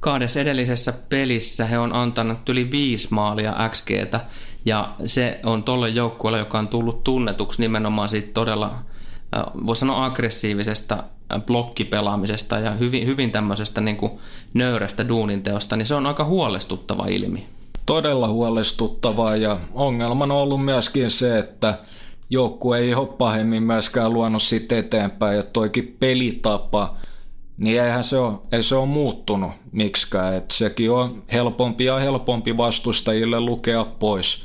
Kahdessa 0.00 0.40
edellisessä 0.40 0.92
pelissä 1.08 1.66
he 1.66 1.78
on 1.78 1.94
antanut 1.94 2.48
yli 2.48 2.70
viisi 2.70 3.08
maalia 3.10 3.70
XGtä 3.70 4.20
ja 4.64 4.94
se 5.06 5.40
on 5.44 5.62
tolle 5.62 5.88
joukkueelle, 5.88 6.38
joka 6.38 6.58
on 6.58 6.68
tullut 6.68 7.04
tunnetuksi 7.04 7.62
nimenomaan 7.62 8.08
siitä 8.08 8.30
todella, 8.34 8.66
äh, 9.36 9.44
voisi 9.66 9.80
sanoa 9.80 10.04
aggressiivisesta 10.04 10.94
äh, 10.94 11.42
blokkipelaamisesta 11.42 12.58
ja 12.58 12.70
hyvin, 12.70 13.06
hyvin 13.06 13.30
tämmöisestä 13.30 13.80
niin 13.80 13.96
kuin 13.96 14.12
nöyrästä 14.54 15.08
duuninteosta, 15.08 15.76
niin 15.76 15.86
se 15.86 15.94
on 15.94 16.06
aika 16.06 16.24
huolestuttava 16.24 17.06
ilmi 17.06 17.46
todella 17.90 18.28
huolestuttavaa 18.28 19.36
ja 19.36 19.56
ongelmana 19.74 20.34
on 20.34 20.40
ollut 20.40 20.64
myöskin 20.64 21.10
se, 21.10 21.38
että 21.38 21.78
joukkue 22.30 22.78
ei 22.78 22.94
ole 22.94 23.08
pahemmin 23.18 23.62
myöskään 23.62 24.12
luonut 24.12 24.42
siitä 24.42 24.78
eteenpäin 24.78 25.36
ja 25.36 25.42
toikin 25.42 25.96
pelitapa, 26.00 26.96
niin 27.56 27.82
eihän 27.82 28.04
se 28.04 28.18
ole, 28.18 28.32
ei 28.52 28.62
se 28.62 28.74
ole 28.74 28.86
muuttunut 28.86 29.50
miksikään. 29.72 30.34
Et 30.34 30.50
sekin 30.50 30.90
on 30.90 31.22
helpompi 31.32 31.84
ja 31.84 31.96
helpompi 31.96 32.56
vastustajille 32.56 33.40
lukea 33.40 33.84
pois. 33.84 34.44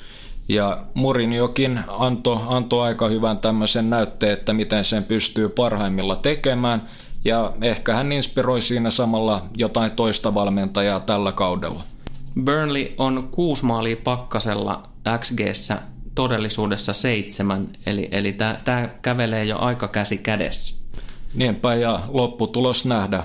Ja 0.49 0.83
Murinjokin 0.93 1.79
antoi 1.87 2.39
anto 2.47 2.81
aika 2.81 3.07
hyvän 3.07 3.37
tämmöisen 3.37 3.89
näytteen, 3.89 4.33
että 4.33 4.53
miten 4.53 4.85
sen 4.85 5.03
pystyy 5.03 5.49
parhaimmilla 5.49 6.15
tekemään. 6.15 6.89
Ja 7.25 7.53
ehkä 7.61 7.93
hän 7.93 8.11
inspiroi 8.11 8.61
siinä 8.61 8.89
samalla 8.89 9.41
jotain 9.57 9.91
toista 9.91 10.33
valmentajaa 10.33 10.99
tällä 10.99 11.31
kaudella. 11.31 11.83
Burnley 12.43 12.93
on 12.97 13.29
kuusi 13.31 13.65
maalia 13.65 13.97
pakkasella 14.03 14.89
xg 15.19 15.39
todellisuudessa 16.15 16.93
seitsemän, 16.93 17.67
eli, 17.85 18.07
eli 18.11 18.33
tämä 18.63 18.89
kävelee 19.01 19.45
jo 19.45 19.57
aika 19.57 19.87
käsi 19.87 20.17
kädessä. 20.17 20.85
Niinpä, 21.33 21.75
ja 21.75 21.99
lopputulos 22.07 22.85
nähdä. 22.85 23.23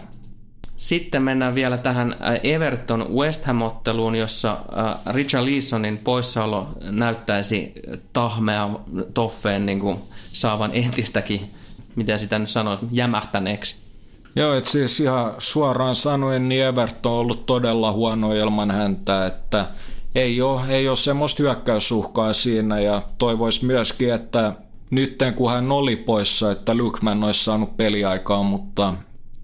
Sitten 0.76 1.22
mennään 1.22 1.54
vielä 1.54 1.78
tähän 1.78 2.12
äh, 2.12 2.40
Everton 2.42 3.14
West 3.14 3.44
Ham-otteluun, 3.44 4.14
jossa 4.14 4.52
äh, 4.52 5.14
Richard 5.14 5.46
Leesonin 5.46 5.98
poissaolo 5.98 6.68
näyttäisi 6.82 7.72
tahmea 8.12 8.70
toffeen 9.14 9.66
niin 9.66 9.80
kuin 9.80 9.98
saavan 10.32 10.70
entistäkin, 10.74 11.50
mitä 11.96 12.18
sitä 12.18 12.38
nyt 12.38 12.48
sanoisi, 12.48 12.86
jämähtäneeksi. 12.90 13.89
Joo, 14.36 14.54
että 14.54 14.70
siis 14.70 15.00
ihan 15.00 15.34
suoraan 15.38 15.94
sanoen, 15.94 16.48
niin 16.48 16.64
Everton 16.64 17.12
on 17.12 17.18
ollut 17.18 17.46
todella 17.46 17.92
huono 17.92 18.32
ilman 18.32 18.70
häntä, 18.70 19.26
että 19.26 19.66
ei 20.14 20.42
ole, 20.42 20.60
ei 20.68 20.88
ole 20.88 20.96
semmoista 20.96 21.42
hyökkäysuhkaa 21.42 22.32
siinä 22.32 22.80
ja 22.80 23.02
toivoisi 23.18 23.64
myöskin, 23.64 24.14
että 24.14 24.52
nytten 24.90 25.34
kun 25.34 25.50
hän 25.50 25.72
oli 25.72 25.96
poissa, 25.96 26.50
että 26.50 26.74
Lukman 26.74 27.24
olisi 27.24 27.44
saanut 27.44 27.76
peliaikaa, 27.76 28.42
mutta 28.42 28.94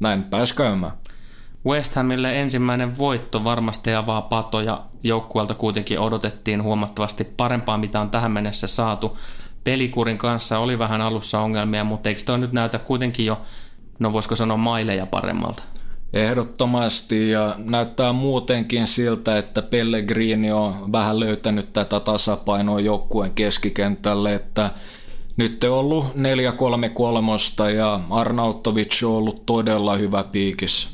näin 0.01 0.22
pääsi 0.22 0.55
käymään. 0.55 0.92
West 1.66 1.94
Hamille 1.94 2.40
ensimmäinen 2.40 2.99
voitto 2.99 3.44
varmasti 3.44 3.94
avaa 3.94 4.22
patoja. 4.22 4.83
Joukkueelta 5.03 5.55
kuitenkin 5.55 6.01
odotettiin 6.01 6.62
huomattavasti 6.62 7.25
parempaa, 7.25 7.79
mitä 7.79 8.01
on 8.01 8.11
tähän 8.11 8.33
mennessä 8.33 8.66
saatu. 8.66 9.18
Pelikurin 9.64 10.18
kanssa 10.18 10.59
oli 10.59 10.79
vähän 10.79 11.01
alussa 11.01 11.40
ongelmia, 11.40 11.85
mutta 11.85 12.09
eikö 12.09 12.22
toi 12.25 12.38
nyt 12.38 12.53
näytä 12.53 12.79
kuitenkin 12.79 13.27
jo 13.27 13.40
no 13.98 14.12
voisiko 14.12 14.37
sanoa 14.37 14.56
maileja 14.56 15.06
paremmalta? 15.06 15.62
Ehdottomasti 16.12 17.30
ja 17.30 17.54
näyttää 17.59 18.12
muutenkin 18.12 18.87
siltä, 18.87 19.38
että 19.38 19.62
Pellegrini 19.62 20.52
on 20.52 20.92
vähän 20.92 21.20
löytänyt 21.20 21.72
tätä 21.72 22.00
tasapainoa 22.00 22.80
joukkueen 22.80 23.32
keskikentälle, 23.32 24.35
että 24.35 24.70
nyt 25.37 25.64
on 25.64 25.70
ollut 25.70 26.04
4-3-3 26.04 27.70
ja 27.76 28.00
Arnautovic 28.11 29.02
on 29.02 29.12
ollut 29.12 29.46
todella 29.46 29.96
hyvä 29.96 30.24
piikissä. 30.24 30.88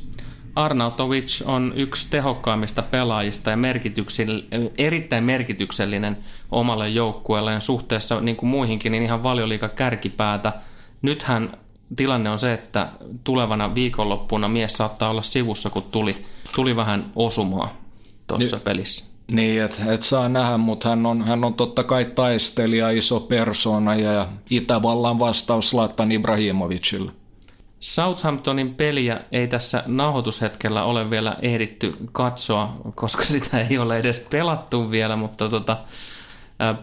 Arnautovic 0.55 1.43
on 1.47 1.73
yksi 1.77 2.07
tehokkaimmista 2.11 2.83
pelaajista 2.83 3.51
ja 3.51 3.59
erittäin 4.79 5.25
merkityksellinen 5.25 6.17
omalle 6.51 6.89
joukkueelle 6.89 7.61
suhteessa 7.61 8.21
niin 8.21 8.37
kuin 8.37 8.51
muihinkin 8.51 8.93
niin 8.93 9.03
ihan 9.03 9.23
valioliika 9.23 9.69
kärkipäätä. 9.69 10.53
Nythän 11.03 11.57
tilanne 11.97 12.31
on 12.31 12.39
se, 12.39 12.53
että 12.53 12.89
tulevana 13.25 13.75
viikonloppuna 13.75 14.49
mies 14.49 14.73
saattaa 14.73 15.11
olla 15.11 15.23
sivussa, 15.23 15.71
kun 15.71 15.83
tuli, 15.83 16.17
tuli 16.55 16.77
vähän 16.77 17.13
osumaa 17.17 17.77
tuossa 18.27 18.57
niin, 18.57 18.65
pelissä. 18.65 19.13
Niin, 19.33 19.63
että 19.63 19.93
et 19.93 20.03
saa 20.03 20.29
nähdä, 20.29 20.59
mutta 20.59 20.89
hän 20.89 21.07
on, 21.07 21.23
hän 21.23 21.45
on 21.45 21.55
totta 21.55 21.85
kai 21.85 22.05
taistelija, 22.05 22.91
iso 22.91 23.21
persona 23.21 23.95
ja 23.95 24.29
Itävallan 24.51 25.19
vastaus 25.19 25.75
Latan 25.75 26.13
Ibrahimovicille. 26.13 27.13
Southamptonin 27.81 28.75
peliä 28.75 29.21
ei 29.33 29.49
tässä 29.49 29.83
nauhoitushetkellä 29.87 30.85
ole 30.85 31.11
vielä 31.11 31.37
ehditty 31.43 31.97
katsoa, 32.13 32.77
koska 32.95 33.25
sitä 33.25 33.61
ei 33.61 33.79
ole 33.79 33.99
edes 33.99 34.27
pelattu 34.31 34.91
vielä, 34.91 35.17
mutta 35.17 35.49
tota, 35.49 35.77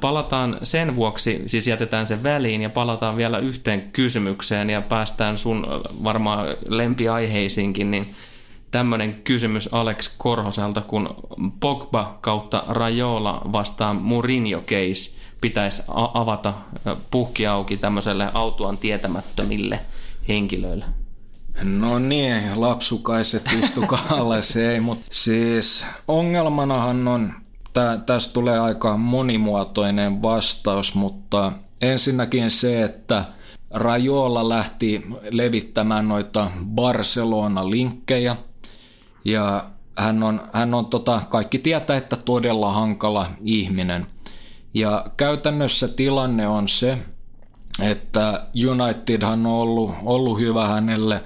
Palataan 0.01 0.57
sen 0.63 0.95
vuoksi, 0.95 1.43
siis 1.47 1.67
jätetään 1.67 2.07
sen 2.07 2.23
väliin 2.23 2.61
ja 2.61 2.69
palataan 2.69 3.17
vielä 3.17 3.37
yhteen 3.39 3.81
kysymykseen 3.81 4.69
ja 4.69 4.81
päästään 4.81 5.37
sun 5.37 5.67
varmaan 6.03 6.47
lempiaiheisiinkin, 6.67 7.91
niin 7.91 8.15
tämmöinen 8.71 9.13
kysymys 9.13 9.73
Alex 9.73 10.17
Korhoselta, 10.17 10.81
kun 10.81 11.15
Pogba 11.59 12.17
kautta 12.21 12.63
Rajola 12.67 13.41
vastaan 13.51 13.95
Mourinho 13.95 14.61
case 14.61 15.19
pitäisi 15.41 15.83
avata 16.13 16.53
puhki 17.11 17.47
auki 17.47 17.77
tämmöiselle 17.77 18.29
autuan 18.33 18.77
tietämättömille 18.77 19.79
henkilöille. 20.27 20.85
No 21.63 21.99
niin, 21.99 22.43
lapsukaiset 22.55 23.43
istukaa 23.63 24.05
alas, 24.09 24.55
ei, 24.55 24.79
mutta 24.79 25.05
siis 25.11 25.85
ongelmanahan 26.07 27.07
on 27.07 27.33
Tää, 27.73 27.97
tästä 27.97 28.33
tulee 28.33 28.59
aika 28.59 28.97
monimuotoinen 28.97 30.21
vastaus, 30.21 30.95
mutta 30.95 31.51
ensinnäkin 31.81 32.51
se, 32.51 32.83
että 32.83 33.25
Rajola 33.71 34.49
lähti 34.49 35.05
levittämään 35.29 36.07
noita 36.07 36.51
Barcelona-linkkejä 36.65 38.35
ja 39.25 39.65
hän 39.97 40.23
on, 40.23 40.41
hän 40.53 40.73
on 40.73 40.85
tota, 40.85 41.21
kaikki 41.29 41.59
tietää, 41.59 41.97
että 41.97 42.15
todella 42.15 42.73
hankala 42.73 43.27
ihminen. 43.41 44.07
Ja 44.73 45.05
käytännössä 45.17 45.87
tilanne 45.87 46.47
on 46.47 46.67
se, 46.67 46.97
että 47.81 48.47
Unitedhan 48.69 49.45
on 49.45 49.53
ollut, 49.53 49.95
ollut 50.05 50.39
hyvä 50.39 50.67
hänelle 50.67 51.23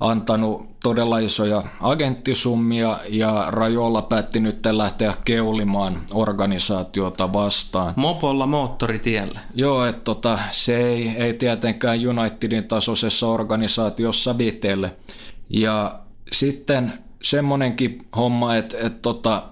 antanut 0.00 0.75
todella 0.86 1.18
isoja 1.18 1.62
agenttisummia 1.80 2.98
ja 3.08 3.46
Rajolla 3.48 4.02
päätti 4.02 4.40
nyt 4.40 4.66
lähteä 4.70 5.14
keulimaan 5.24 6.00
organisaatiota 6.14 7.32
vastaan. 7.32 7.94
Mopolla 7.96 8.46
moottoritiellä. 8.46 9.40
Joo, 9.54 9.84
että 9.84 10.00
tota, 10.04 10.38
se 10.50 10.76
ei, 10.76 11.08
ei 11.08 11.34
tietenkään 11.34 11.98
Unitedin 12.08 12.64
tasoisessa 12.64 13.26
organisaatiossa 13.26 14.38
vitelle. 14.38 14.96
Ja 15.50 15.98
sitten 16.32 16.92
semmonenkin 17.22 17.98
homma, 18.16 18.56
että, 18.56 18.76
että 18.78 18.98
tota, 19.02 19.42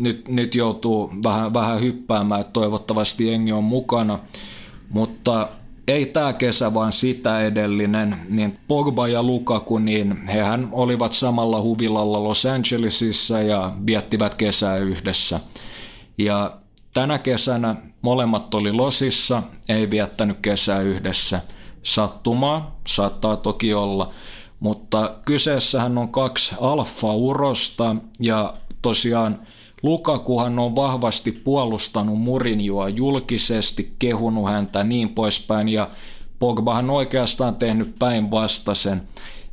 nyt, 0.00 0.28
nyt 0.28 0.54
joutuu 0.54 1.12
vähän, 1.24 1.54
vähän 1.54 1.80
hyppäämään, 1.80 2.40
että 2.40 2.52
toivottavasti 2.52 3.26
jengi 3.26 3.52
on 3.52 3.64
mukana, 3.64 4.18
mutta 4.88 5.48
ei 5.88 6.06
tämä 6.06 6.32
kesä, 6.32 6.74
vaan 6.74 6.92
sitä 6.92 7.40
edellinen, 7.40 8.16
niin 8.30 8.58
Pogba 8.68 9.08
ja 9.08 9.22
Lukaku, 9.22 9.78
niin 9.78 10.26
hehän 10.26 10.68
olivat 10.72 11.12
samalla 11.12 11.60
huvilalla 11.60 12.24
Los 12.24 12.46
Angelesissa 12.46 13.42
ja 13.42 13.72
viettivät 13.86 14.34
kesää 14.34 14.76
yhdessä. 14.76 15.40
Ja 16.18 16.56
tänä 16.94 17.18
kesänä 17.18 17.76
molemmat 18.02 18.54
oli 18.54 18.72
Losissa, 18.72 19.42
ei 19.68 19.90
viettänyt 19.90 20.38
kesää 20.42 20.80
yhdessä. 20.80 21.40
Sattumaa, 21.82 22.80
saattaa 22.86 23.36
toki 23.36 23.74
olla, 23.74 24.10
mutta 24.60 25.14
kyseessähän 25.24 25.98
on 25.98 26.08
kaksi 26.08 26.54
alfa-urosta 26.60 27.96
ja 28.20 28.54
tosiaan 28.82 29.38
Lukakuhan 29.82 30.58
on 30.58 30.76
vahvasti 30.76 31.32
puolustanut 31.32 32.18
Murinjoa 32.18 32.88
julkisesti, 32.88 33.94
kehunut 33.98 34.48
häntä 34.48 34.84
niin 34.84 35.08
poispäin 35.08 35.68
ja 35.68 35.90
Pogbahan 36.38 36.90
oikeastaan 36.90 37.56
tehnyt 37.56 37.94
päinvastaisen. 37.98 39.02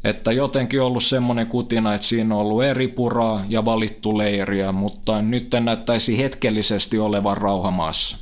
Että 0.04 0.32
jotenkin 0.32 0.82
ollut 0.82 1.04
semmoinen 1.04 1.48
kutina, 1.48 1.94
että 1.94 2.08
siinä 2.08 2.36
on 2.36 2.42
ollut 2.42 2.64
eri 2.64 2.88
puraa 2.88 3.42
ja 3.50 3.66
valittu 3.66 4.18
leiriä, 4.18 4.72
mutta 4.72 5.22
nyt 5.22 5.48
näyttäisi 5.60 6.18
hetkellisesti 6.18 7.00
olevan 7.00 7.38
rauhamaassa. 7.38 8.18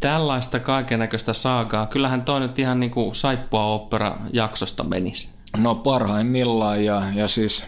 Tällaista 0.00 0.60
kaikennäköistä 0.60 1.32
saagaa. 1.32 1.86
Kyllähän 1.86 2.22
toi 2.22 2.40
nyt 2.40 2.58
ihan 2.58 2.80
niin 2.80 2.90
kuin 2.90 3.14
saippua 3.14 3.64
opera 3.64 4.16
jaksosta 4.32 4.84
menisi. 4.84 5.28
No 5.56 5.74
parhaimmillaan 5.74 6.84
ja, 6.84 7.02
ja 7.14 7.28
siis 7.28 7.64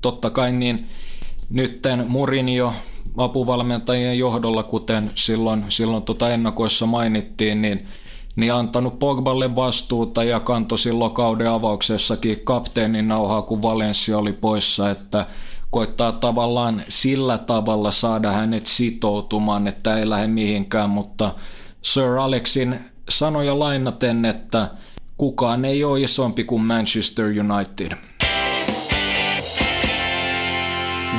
totta 0.00 0.30
kai 0.30 0.52
niin 0.52 0.88
nytten 1.50 2.04
Murinjo 2.08 2.74
apuvalmentajien 3.16 4.18
johdolla, 4.18 4.62
kuten 4.62 5.10
silloin, 5.14 5.64
silloin 5.68 6.02
tota 6.02 6.30
ennakoissa 6.30 6.86
mainittiin, 6.86 7.62
niin, 7.62 7.86
niin 8.36 8.54
antanut 8.54 8.98
Pogballe 8.98 9.56
vastuuta 9.56 10.24
ja 10.24 10.40
kantoi 10.40 10.78
silloin 10.78 11.12
kauden 11.12 11.50
avauksessakin 11.50 12.40
kapteenin 12.44 13.08
nauhaa, 13.08 13.42
kun 13.42 13.62
Valencia 13.62 14.18
oli 14.18 14.32
poissa, 14.32 14.90
että 14.90 15.26
koittaa 15.70 16.12
tavallaan 16.12 16.82
sillä 16.88 17.38
tavalla 17.38 17.90
saada 17.90 18.32
hänet 18.32 18.66
sitoutumaan, 18.66 19.66
että 19.66 19.96
ei 19.96 20.08
lähde 20.08 20.26
mihinkään, 20.26 20.90
mutta 20.90 21.34
Sir 21.82 22.18
Alexin 22.18 22.78
sanoja 23.08 23.58
lainaten, 23.58 24.24
että 24.24 24.70
kukaan 25.16 25.64
ei 25.64 25.84
ole 25.84 26.00
isompi 26.00 26.44
kuin 26.44 26.62
Manchester 26.62 27.26
United. 27.26 27.96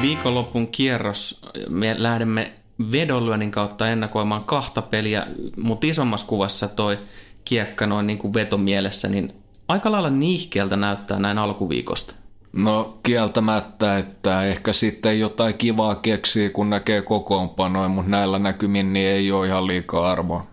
Viikonlopun 0.02 0.68
kierros, 0.68 1.42
me 1.70 1.96
lähdemme 1.98 2.52
vedonlyönnin 2.92 3.52
kautta 3.52 3.90
ennakoimaan 3.90 4.44
kahta 4.44 4.82
peliä, 4.82 5.28
mutta 5.58 5.88
isommassa 5.88 6.28
kuvassa 6.28 6.68
toi 6.68 7.00
kiekka 7.46 7.88
noin 7.88 8.08
niin 8.08 8.18
kuin 8.18 8.34
vetomielessä, 8.34 9.08
niin 9.08 9.34
aika 9.68 9.92
lailla 9.92 10.10
niihkeeltä 10.10 10.78
näyttää 10.78 11.20
näin 11.20 11.38
alkuviikosta. 11.38 12.16
No 12.54 12.98
kieltämättä, 13.04 13.98
että 13.98 14.44
ehkä 14.44 14.74
sitten 14.74 15.20
jotain 15.20 15.54
kivaa 15.54 15.96
keksii, 15.96 16.50
kun 16.50 16.70
näkee 16.70 17.02
kokoonpanoja, 17.02 17.90
mutta 17.90 18.12
näillä 18.12 18.40
näkymin 18.40 18.94
niin 18.94 19.08
ei 19.08 19.32
ole 19.32 19.48
ihan 19.48 19.68
liikaa 19.68 20.12
arvoa. 20.12 20.48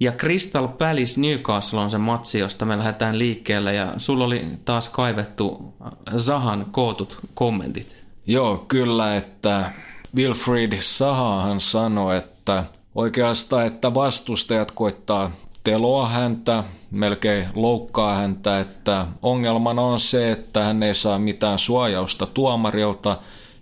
Ja 0.00 0.12
Crystal 0.12 0.68
Palace 0.68 1.20
Newcastle 1.20 1.80
on 1.80 1.90
se 1.90 1.98
matsi, 1.98 2.38
josta 2.38 2.64
me 2.64 2.78
lähdetään 2.78 3.18
liikkeelle 3.18 3.74
ja 3.74 3.94
sulla 3.96 4.24
oli 4.24 4.46
taas 4.64 4.88
kaivettu 4.88 5.74
Zahan 6.16 6.66
kootut 6.70 7.18
kommentit. 7.34 7.97
Joo, 8.30 8.64
kyllä, 8.68 9.16
että 9.16 9.70
Wilfried 10.16 10.72
Sahahan 10.80 11.60
sanoi, 11.60 12.16
että 12.16 12.64
oikeastaan, 12.94 13.66
että 13.66 13.94
vastustajat 13.94 14.70
koittaa 14.70 15.30
teloa 15.64 16.08
häntä, 16.08 16.64
melkein 16.90 17.48
loukkaa 17.54 18.14
häntä, 18.14 18.60
että 18.60 19.06
ongelmana 19.22 19.82
on 19.82 20.00
se, 20.00 20.32
että 20.32 20.64
hän 20.64 20.82
ei 20.82 20.94
saa 20.94 21.18
mitään 21.18 21.58
suojausta 21.58 22.26
tuomarilta 22.26 23.18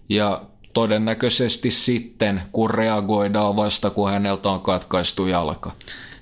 ja 0.08 0.42
todennäköisesti 0.74 1.70
sitten, 1.70 2.42
kun 2.52 2.70
reagoidaan 2.70 3.56
vasta, 3.56 3.90
kun 3.90 4.10
häneltä 4.10 4.48
on 4.48 4.60
katkaistu 4.60 5.26
jalka. 5.26 5.72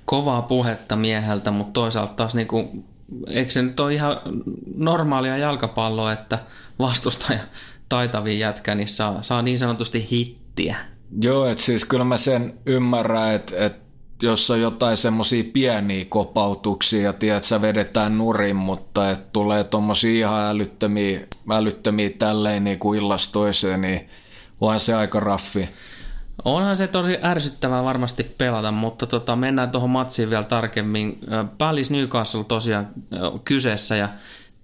Kovaa 0.04 0.42
puhetta 0.42 0.96
mieheltä, 0.96 1.50
mutta 1.50 1.72
toisaalta 1.72 2.14
taas 2.14 2.34
niinku, 2.34 2.84
eikö 3.28 3.50
se 3.50 3.62
nyt 3.62 3.80
ole 3.80 3.94
ihan 3.94 4.20
normaalia 4.76 5.36
jalkapalloa, 5.36 6.12
että 6.12 6.38
vastustaja 6.78 7.40
taitavin 7.88 8.38
jätkä, 8.38 8.74
niin 8.74 8.88
saa, 8.88 9.22
saa 9.22 9.42
niin 9.42 9.58
sanotusti 9.58 10.08
hittiä. 10.10 10.76
Joo, 11.22 11.46
että 11.46 11.62
siis 11.62 11.84
kyllä 11.84 12.04
mä 12.04 12.16
sen 12.16 12.54
ymmärrän, 12.66 13.34
että, 13.34 13.56
että 13.58 13.84
jos 14.22 14.50
on 14.50 14.60
jotain 14.60 14.96
semmoisia 14.96 15.44
pieniä 15.52 16.04
kopautuksia 16.08 17.02
ja 17.02 17.12
tiedät, 17.12 17.44
sä 17.44 17.62
vedetään 17.62 18.18
nurin, 18.18 18.56
mutta 18.56 19.10
että 19.10 19.26
tulee 19.32 19.64
tommosia 19.64 20.18
ihan 20.18 20.46
älyttömiä, 20.46 21.20
älyttömiä 21.50 22.10
tälleen 22.18 22.64
niin 22.64 22.78
kuin 22.78 22.98
illasta 22.98 23.32
toiseen, 23.32 23.80
niin 23.80 24.08
onhan 24.60 24.80
se 24.80 24.94
aika 24.94 25.20
raffi. 25.20 25.68
Onhan 26.44 26.76
se 26.76 26.86
tosi 26.86 27.18
ärsyttävää 27.22 27.84
varmasti 27.84 28.24
pelata, 28.24 28.72
mutta 28.72 29.06
tota, 29.06 29.36
mennään 29.36 29.70
tuohon 29.70 29.90
matsiin 29.90 30.30
vielä 30.30 30.44
tarkemmin. 30.44 31.18
Palace 31.58 31.92
Newcastle 31.92 32.44
tosiaan 32.44 32.88
kyseessä 33.44 33.96
ja 33.96 34.08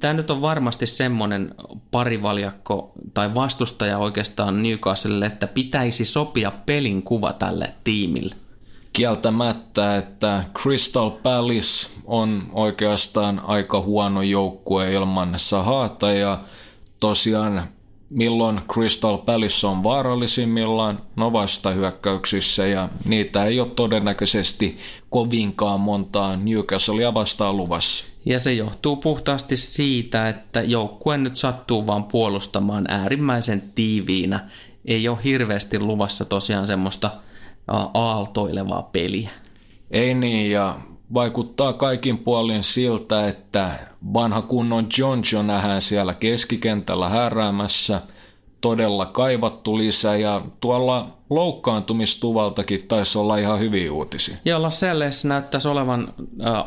tämä 0.01 0.15
nyt 0.15 0.31
on 0.31 0.43
varmasti 0.43 0.87
semmoinen 0.87 1.55
parivaljakko 1.91 2.93
tai 3.15 3.35
vastustaja 3.35 3.99
oikeastaan 3.99 4.63
Newcastlelle, 4.63 5.27
että 5.27 5.47
pitäisi 5.47 6.05
sopia 6.05 6.53
pelin 6.67 7.03
kuva 7.03 7.33
tälle 7.33 7.75
tiimille. 7.85 8.35
Kieltämättä, 8.93 9.97
että 9.97 10.45
Crystal 10.59 11.11
Palace 11.11 11.89
on 12.05 12.43
oikeastaan 12.53 13.41
aika 13.45 13.81
huono 13.81 14.23
joukkue 14.23 14.93
ilman 14.93 15.35
Sahata 15.37 16.13
ja 16.13 16.39
tosiaan 17.01 17.63
milloin 18.11 18.61
Crystal 18.73 19.19
Palace 19.19 19.67
on 19.67 19.83
vaarallisimmillaan, 19.83 21.03
no 21.17 21.33
vastahyökkäyksissä 21.33 22.67
ja 22.67 22.89
niitä 23.05 23.45
ei 23.45 23.61
ole 23.61 23.69
todennäköisesti 23.69 24.79
kovinkaan 25.11 25.81
montaa 25.81 26.37
Newcastlea 26.37 27.15
vastaan 27.15 27.57
luvassa. 27.57 28.10
Ja 28.25 28.39
se 28.39 28.53
johtuu 28.53 28.97
puhtaasti 28.97 29.57
siitä, 29.57 30.29
että 30.29 30.61
joukkue 30.63 31.19
nyt 31.19 31.37
sattuu 31.37 31.87
vaan 31.87 32.05
puolustamaan 32.05 32.85
äärimmäisen 32.89 33.63
tiiviinä. 33.75 34.51
Ei 34.85 35.09
ole 35.09 35.19
hirveästi 35.25 35.79
luvassa 35.79 36.25
tosiaan 36.25 36.67
semmoista 36.67 37.11
aaltoilevaa 37.95 38.83
peliä. 38.83 39.31
Ei 39.91 40.15
niin, 40.15 40.51
ja 40.51 40.79
vaikuttaa 41.15 41.73
kaikin 41.73 42.19
puolin 42.19 42.63
siltä, 42.63 43.29
että 43.29 43.79
vanha 44.15 44.43
kunnon 44.43 44.87
John 44.99 45.47
nähdään 45.47 45.81
siellä 45.81 46.15
keskikentällä 46.15 47.09
häräämässä, 47.09 48.01
todella 48.61 49.07
kaivattu 49.07 49.79
lisä 49.79 50.17
ja 50.17 50.43
tuolla 50.61 51.09
loukkaantumistuvaltakin 51.31 52.89
taisi 52.89 53.19
olla 53.19 53.37
ihan 53.37 53.61
hyviä 53.61 53.93
uutisia. 53.93 54.37
Ja 54.45 54.63
Lascelles 54.63 55.25
näyttäisi 55.25 55.69
olevan 55.69 56.15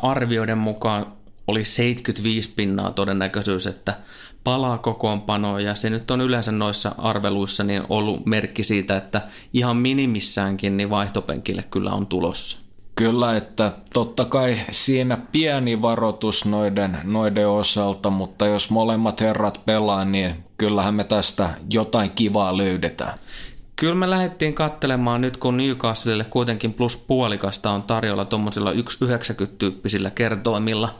arvioiden 0.02 0.58
mukaan 0.58 1.06
oli 1.46 1.64
75 1.64 2.52
pinnaa 2.56 2.90
todennäköisyys, 2.90 3.66
että 3.66 3.96
palaa 4.44 4.78
kokoonpanoon 4.78 5.64
ja 5.64 5.74
se 5.74 5.90
nyt 5.90 6.10
on 6.10 6.20
yleensä 6.20 6.52
noissa 6.52 6.94
arveluissa 6.98 7.64
niin 7.64 7.82
ollut 7.88 8.26
merkki 8.26 8.62
siitä, 8.62 8.96
että 8.96 9.22
ihan 9.52 9.76
minimissäänkin 9.76 10.76
niin 10.76 10.90
vaihtopenkille 10.90 11.62
kyllä 11.62 11.92
on 11.92 12.06
tulossa. 12.06 12.58
Kyllä, 12.94 13.36
että 13.36 13.72
totta 13.92 14.24
kai 14.24 14.58
siinä 14.70 15.16
pieni 15.32 15.82
varoitus 15.82 16.44
noiden, 16.44 16.98
noiden 17.04 17.48
osalta, 17.48 18.10
mutta 18.10 18.46
jos 18.46 18.70
molemmat 18.70 19.20
herrat 19.20 19.60
pelaa, 19.64 20.04
niin 20.04 20.34
kyllähän 20.58 20.94
me 20.94 21.04
tästä 21.04 21.50
jotain 21.70 22.10
kivaa 22.10 22.56
löydetään. 22.56 23.18
Kyllä 23.76 23.94
me 23.94 24.10
lähdettiin 24.10 24.54
kattelemaan 24.54 25.20
nyt, 25.20 25.36
kun 25.36 25.56
Newcastlelle 25.56 26.24
kuitenkin 26.24 26.74
plus 26.74 26.96
puolikasta 26.96 27.70
on 27.70 27.82
tarjolla 27.82 28.24
tuommoisilla 28.24 28.72
1,90 28.72 28.78
tyyppisillä 29.58 30.10
kertoimilla. 30.10 30.94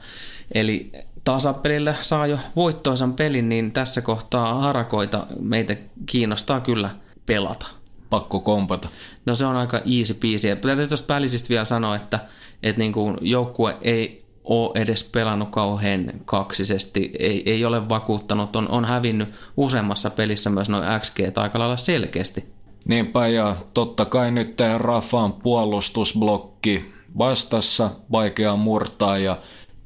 Eli 0.52 0.90
tasapelillä 1.24 1.94
saa 2.00 2.26
jo 2.26 2.38
voittoisan 2.57 3.12
pelin, 3.12 3.48
niin 3.48 3.72
tässä 3.72 4.02
kohtaa 4.02 4.61
harakoita 4.61 5.26
meitä 5.40 5.76
kiinnostaa 6.07 6.61
kyllä 6.61 6.90
pelata 7.26 7.66
pakko 8.11 8.40
kompata. 8.40 8.88
No 9.26 9.35
se 9.35 9.46
on 9.46 9.57
aika 9.57 9.80
easy 9.98 10.14
peasy. 10.14 10.57
Täytyy 10.57 10.88
tuosta 10.88 11.14
välisistä 11.14 11.48
vielä 11.48 11.64
sanoa, 11.64 11.96
että, 11.96 12.20
että 12.62 12.78
niin 12.78 12.92
kuin 12.92 13.16
joukkue 13.20 13.76
ei 13.83 14.24
ole 14.44 14.70
edes 14.74 15.04
pelannut 15.04 15.50
kauhean 15.50 16.12
kaksisesti, 16.24 17.12
ei, 17.18 17.42
ei 17.50 17.64
ole 17.64 17.88
vakuuttanut, 17.88 18.57
on, 18.57 18.68
on 18.68 18.85
hävinnyt 18.85 19.28
useammassa 19.57 20.11
pelissä 20.11 20.50
myös 20.50 20.68
noin 20.68 21.00
XG 21.00 21.18
aika 21.37 21.59
lailla 21.59 21.76
selkeästi. 21.76 22.44
Niinpä 22.88 23.26
ja 23.26 23.57
totta 23.74 24.04
kai 24.04 24.30
nyt 24.30 24.57
tämä 24.57 24.78
Rafan 24.78 25.33
puolustusblokki 25.33 26.92
vastassa 27.18 27.90
vaikea 28.12 28.57
murtaa 28.57 29.18
ja 29.18 29.38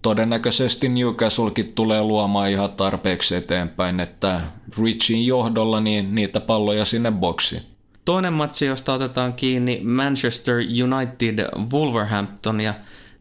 todennäköisesti 0.09 0.89
Newcastlekin 0.89 1.73
tulee 1.73 2.03
luomaan 2.03 2.51
ihan 2.51 2.73
tarpeeksi 2.73 3.35
eteenpäin, 3.35 4.01
että 4.01 4.41
Richin 4.83 5.27
johdolla 5.27 5.81
niin 5.81 6.15
niitä 6.15 6.41
palloja 6.41 6.85
sinne 6.85 7.11
boksiin. 7.13 7.63
Toinen 8.05 8.33
matsi, 8.33 8.67
josta 8.67 8.95
otetaan 8.95 9.33
kiinni 9.33 9.81
Manchester 9.85 10.57
United 10.57 11.49
Wolverhampton 11.73 12.61
ja 12.61 12.75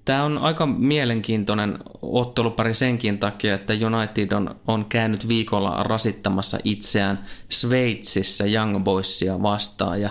Tämä 0.05 0.23
on 0.23 0.37
aika 0.37 0.65
mielenkiintoinen 0.65 1.77
ottelupari 2.01 2.73
senkin 2.73 3.19
takia, 3.19 3.55
että 3.55 3.73
United 3.73 4.31
on, 4.31 4.55
on 4.67 4.85
käynyt 4.85 5.27
viikolla 5.27 5.83
rasittamassa 5.83 6.57
itseään 6.63 7.25
Sveitsissä 7.49 8.45
Young 8.45 8.83
Boysia 8.83 9.41
vastaan. 9.41 10.01
Ja 10.01 10.09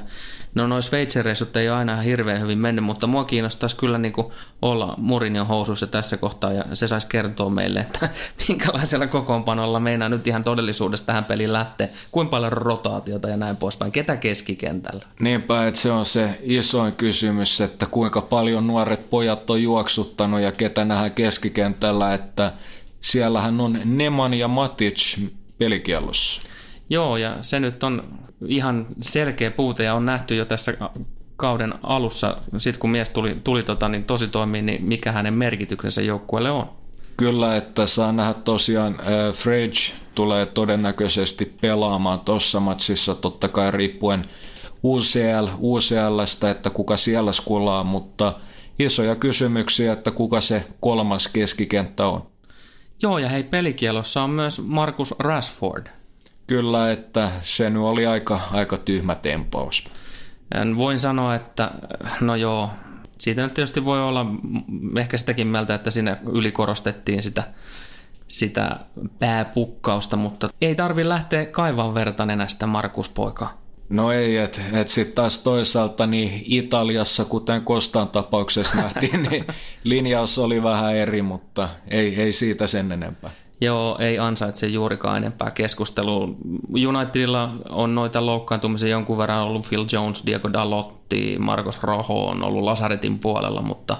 No 0.56 0.66
noin 0.66 0.82
Sveitsin 0.82 1.24
reissut 1.24 1.56
ei 1.56 1.68
ole 1.68 1.78
aina 1.78 1.96
hirveän 1.96 2.40
hyvin 2.40 2.58
mennyt, 2.58 2.84
mutta 2.84 3.06
mua 3.06 3.24
kiinnostaisi 3.24 3.76
kyllä 3.76 3.98
niin 3.98 4.12
kuin 4.12 4.26
olla 4.62 4.94
Mourinhon 4.98 5.46
housuissa 5.46 5.86
tässä 5.86 6.16
kohtaa 6.16 6.52
ja 6.52 6.64
se 6.72 6.88
saisi 6.88 7.06
kertoa 7.06 7.50
meille, 7.50 7.80
että 7.80 8.08
minkälaisella 8.48 9.06
kokoonpanolla 9.06 9.80
meinaa 9.80 10.08
nyt 10.08 10.26
ihan 10.26 10.44
todellisuudessa 10.44 11.06
tähän 11.06 11.24
peliin 11.24 11.52
lähteä, 11.52 11.88
kuinka 12.12 12.30
paljon 12.30 12.52
rotaatiota 12.52 13.28
ja 13.28 13.36
näin 13.36 13.56
poispäin, 13.56 13.92
ketä 13.92 14.16
keskikentällä. 14.16 15.06
Niinpä, 15.20 15.66
että 15.66 15.80
se 15.80 15.92
on 15.92 16.04
se 16.04 16.38
isoin 16.42 16.92
kysymys, 16.92 17.60
että 17.60 17.86
kuinka 17.86 18.20
paljon 18.20 18.66
nuoret 18.66 19.10
pojat 19.10 19.50
on 19.50 19.62
juoksuttanut 19.62 20.40
ja 20.40 20.52
ketä 20.52 20.84
nähdään 20.84 21.10
keskikentällä, 21.10 22.14
että 22.14 22.52
siellähän 23.00 23.60
on 23.60 23.78
Neman 23.84 24.34
ja 24.34 24.48
Matic 24.48 25.18
pelikielossa. 25.58 26.55
Joo, 26.90 27.16
ja 27.16 27.36
se 27.40 27.60
nyt 27.60 27.84
on 27.84 28.18
ihan 28.46 28.86
selkeä 29.00 29.50
puute 29.50 29.84
ja 29.84 29.94
on 29.94 30.06
nähty 30.06 30.36
jo 30.36 30.44
tässä 30.44 30.74
kauden 31.36 31.74
alussa, 31.82 32.36
sitten 32.58 32.80
kun 32.80 32.90
mies 32.90 33.10
tuli, 33.10 33.36
tuli 33.44 33.62
tota, 33.62 33.88
niin 33.88 34.04
tosi 34.04 34.28
toimii, 34.28 34.62
niin 34.62 34.88
mikä 34.88 35.12
hänen 35.12 35.34
merkityksensä 35.34 36.02
joukkueelle 36.02 36.50
on? 36.50 36.70
Kyllä, 37.16 37.56
että 37.56 37.86
saa 37.86 38.12
nähdä 38.12 38.34
tosiaan, 38.34 39.00
äh, 39.00 39.34
Fridge 39.34 39.92
tulee 40.14 40.46
todennäköisesti 40.46 41.56
pelaamaan 41.60 42.20
tuossa 42.20 42.60
matsissa, 42.60 43.14
totta 43.14 43.48
kai 43.48 43.70
riippuen 43.70 44.24
UCL, 44.84 45.46
UCLstä, 45.60 46.50
että 46.50 46.70
kuka 46.70 46.96
siellä 46.96 47.32
skulaa, 47.32 47.84
mutta 47.84 48.32
isoja 48.78 49.16
kysymyksiä, 49.16 49.92
että 49.92 50.10
kuka 50.10 50.40
se 50.40 50.64
kolmas 50.80 51.28
keskikenttä 51.28 52.06
on. 52.06 52.26
Joo, 53.02 53.18
ja 53.18 53.28
hei, 53.28 53.42
pelikielossa 53.42 54.22
on 54.22 54.30
myös 54.30 54.62
Markus 54.64 55.14
Rashford. 55.18 55.86
Kyllä, 56.46 56.92
että 56.92 57.30
se 57.40 57.70
nyt 57.70 57.82
oli 57.82 58.06
aika, 58.06 58.40
aika 58.52 58.76
tyhmä 58.76 59.14
tempaus. 59.14 59.88
Voin 60.76 60.98
sanoa, 60.98 61.34
että 61.34 61.70
no 62.20 62.34
joo, 62.36 62.70
siitä 63.18 63.42
nyt 63.42 63.54
tietysti 63.54 63.84
voi 63.84 64.02
olla 64.02 64.26
ehkä 65.00 65.16
sitäkin 65.16 65.46
mieltä, 65.46 65.74
että 65.74 65.90
siinä 65.90 66.16
ylikorostettiin 66.32 67.22
sitä, 67.22 67.44
sitä 68.28 68.80
pääpukkausta, 69.18 70.16
mutta 70.16 70.48
ei 70.60 70.74
tarvi 70.74 71.08
lähteä 71.08 71.46
kaivaan 71.46 71.94
verta 71.94 72.26
nenästä 72.26 72.66
Markus 72.66 73.08
Poika. 73.08 73.48
No 73.88 74.12
ei, 74.12 74.36
että 74.36 74.60
et 74.72 74.88
sitten 74.88 75.14
taas 75.14 75.38
toisaalta 75.38 76.06
niin 76.06 76.42
Italiassa, 76.44 77.24
kuten 77.24 77.62
Kostan 77.62 78.08
tapauksessa 78.08 78.76
nähtiin, 78.76 79.22
niin 79.30 79.44
linjaus 79.84 80.38
oli 80.38 80.62
vähän 80.62 80.96
eri, 80.96 81.22
mutta 81.22 81.68
ei, 81.88 82.22
ei 82.22 82.32
siitä 82.32 82.66
sen 82.66 82.92
enempää. 82.92 83.30
Joo, 83.60 83.98
ei 83.98 84.18
ansaitse 84.18 84.66
juurikaan 84.66 85.16
enempää 85.16 85.50
keskustelua. 85.50 86.28
Unitedilla 86.88 87.50
on 87.68 87.94
noita 87.94 88.26
loukkaantumisia 88.26 88.88
jonkun 88.88 89.18
verran 89.18 89.42
ollut 89.42 89.68
Phil 89.68 89.86
Jones, 89.92 90.26
Diego 90.26 90.52
Dalotti, 90.52 91.36
Marcos 91.38 91.82
Rojo 91.82 92.26
on 92.26 92.42
ollut 92.42 92.64
Lasaretin 92.64 93.18
puolella, 93.18 93.62
mutta 93.62 93.96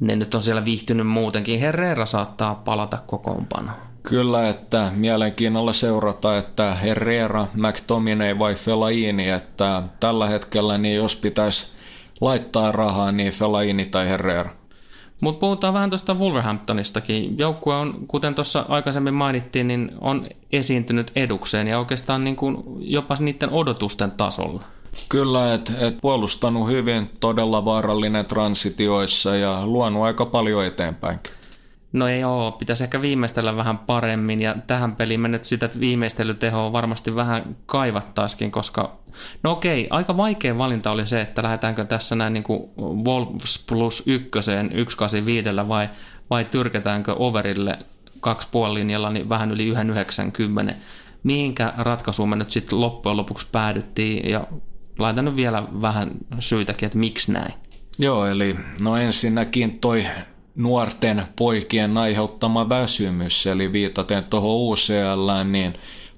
ne 0.00 0.16
nyt 0.16 0.34
on 0.34 0.42
siellä 0.42 0.64
viihtynyt 0.64 1.06
muutenkin. 1.06 1.60
Herrera 1.60 2.06
saattaa 2.06 2.54
palata 2.54 2.98
kokoonpanoon. 3.06 3.76
Kyllä, 4.02 4.48
että 4.48 4.92
mielenkiinnolla 4.96 5.72
seurata, 5.72 6.38
että 6.38 6.74
Herrera, 6.74 7.46
McTominay 7.54 8.38
vai 8.38 8.54
Fellaini, 8.54 9.30
että 9.30 9.82
tällä 10.00 10.28
hetkellä 10.28 10.78
niin 10.78 10.96
jos 10.96 11.16
pitäisi 11.16 11.76
laittaa 12.20 12.72
rahaa, 12.72 13.12
niin 13.12 13.32
Fellaini 13.32 13.86
tai 13.86 14.08
Herrera. 14.08 14.50
Mutta 15.20 15.40
puhutaan 15.40 15.74
vähän 15.74 15.90
tuosta 15.90 16.14
Wolverhamptonistakin. 16.14 17.38
Joukkue 17.38 17.74
on, 17.74 17.94
kuten 18.08 18.34
tuossa 18.34 18.64
aikaisemmin 18.68 19.14
mainittiin, 19.14 19.68
niin 19.68 19.90
on 20.00 20.28
esiintynyt 20.52 21.12
edukseen 21.16 21.68
ja 21.68 21.78
oikeastaan 21.78 22.24
niin 22.24 22.36
kuin 22.36 22.64
jopa 22.78 23.16
niiden 23.20 23.50
odotusten 23.50 24.10
tasolla. 24.10 24.62
Kyllä, 25.08 25.54
että 25.54 25.72
et 25.78 25.98
puolustanut 26.00 26.68
hyvin, 26.68 27.10
todella 27.20 27.64
vaarallinen 27.64 28.26
transitioissa 28.26 29.36
ja 29.36 29.66
luonut 29.66 30.02
aika 30.02 30.26
paljon 30.26 30.64
eteenpäinkin. 30.64 31.32
No 31.92 32.08
ei 32.08 32.24
oo, 32.24 32.52
pitäisi 32.52 32.84
ehkä 32.84 33.02
viimeistellä 33.02 33.56
vähän 33.56 33.78
paremmin 33.78 34.42
ja 34.42 34.54
tähän 34.66 34.96
peliin 34.96 35.20
me 35.20 35.28
nyt 35.28 35.44
sitä 35.44 35.70
viimeistelytehoa 35.80 36.72
varmasti 36.72 37.14
vähän 37.14 37.56
kaivattaisikin, 37.66 38.50
koska 38.50 38.98
no 39.42 39.52
okei, 39.52 39.86
aika 39.90 40.16
vaikea 40.16 40.58
valinta 40.58 40.90
oli 40.90 41.06
se, 41.06 41.20
että 41.20 41.42
lähdetäänkö 41.42 41.84
tässä 41.84 42.14
näin 42.14 42.32
niin 42.32 42.42
kuin 42.42 42.70
Wolves 42.78 43.64
plus 43.68 44.02
ykköseen 44.06 44.66
185 44.66 45.68
vai, 45.68 45.88
vai 46.30 46.44
tyrketäänkö 46.44 47.14
overille 47.18 47.78
kaksi 48.20 48.48
puoli 48.50 48.78
linjalla 48.78 49.10
niin 49.10 49.28
vähän 49.28 49.52
yli 49.52 49.74
190. 49.74 50.74
Mihinkä 51.22 51.72
ratkaisuun 51.76 52.28
me 52.28 52.36
nyt 52.36 52.50
sitten 52.50 52.80
loppujen 52.80 53.16
lopuksi 53.16 53.48
päädyttiin 53.52 54.30
ja 54.30 54.44
laitan 54.98 55.24
nyt 55.24 55.36
vielä 55.36 55.62
vähän 55.82 56.10
syytäkin, 56.40 56.86
että 56.86 56.98
miksi 56.98 57.32
näin. 57.32 57.54
Joo, 57.98 58.26
eli 58.26 58.56
no 58.80 58.96
ensinnäkin 58.96 59.78
toi 59.78 60.06
nuorten 60.54 61.22
poikien 61.36 61.96
aiheuttama 61.96 62.68
väsymys, 62.68 63.46
eli 63.46 63.72
viitaten 63.72 64.24
tuohon 64.24 64.72
UCL, 64.72 65.44
niin 65.44 65.74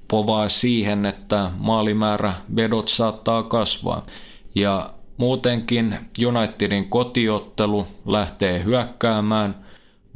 povaa 0.09 0.49
siihen, 0.49 1.07
että 1.07 1.51
maalimäärä 1.59 2.35
vedot 2.57 2.89
saattaa 2.89 3.43
kasvaa. 3.43 4.07
Ja 4.55 4.91
muutenkin 5.17 5.95
Unitedin 6.27 6.89
kotiottelu 6.89 7.87
lähtee 8.07 8.65
hyökkäämään. 8.65 9.65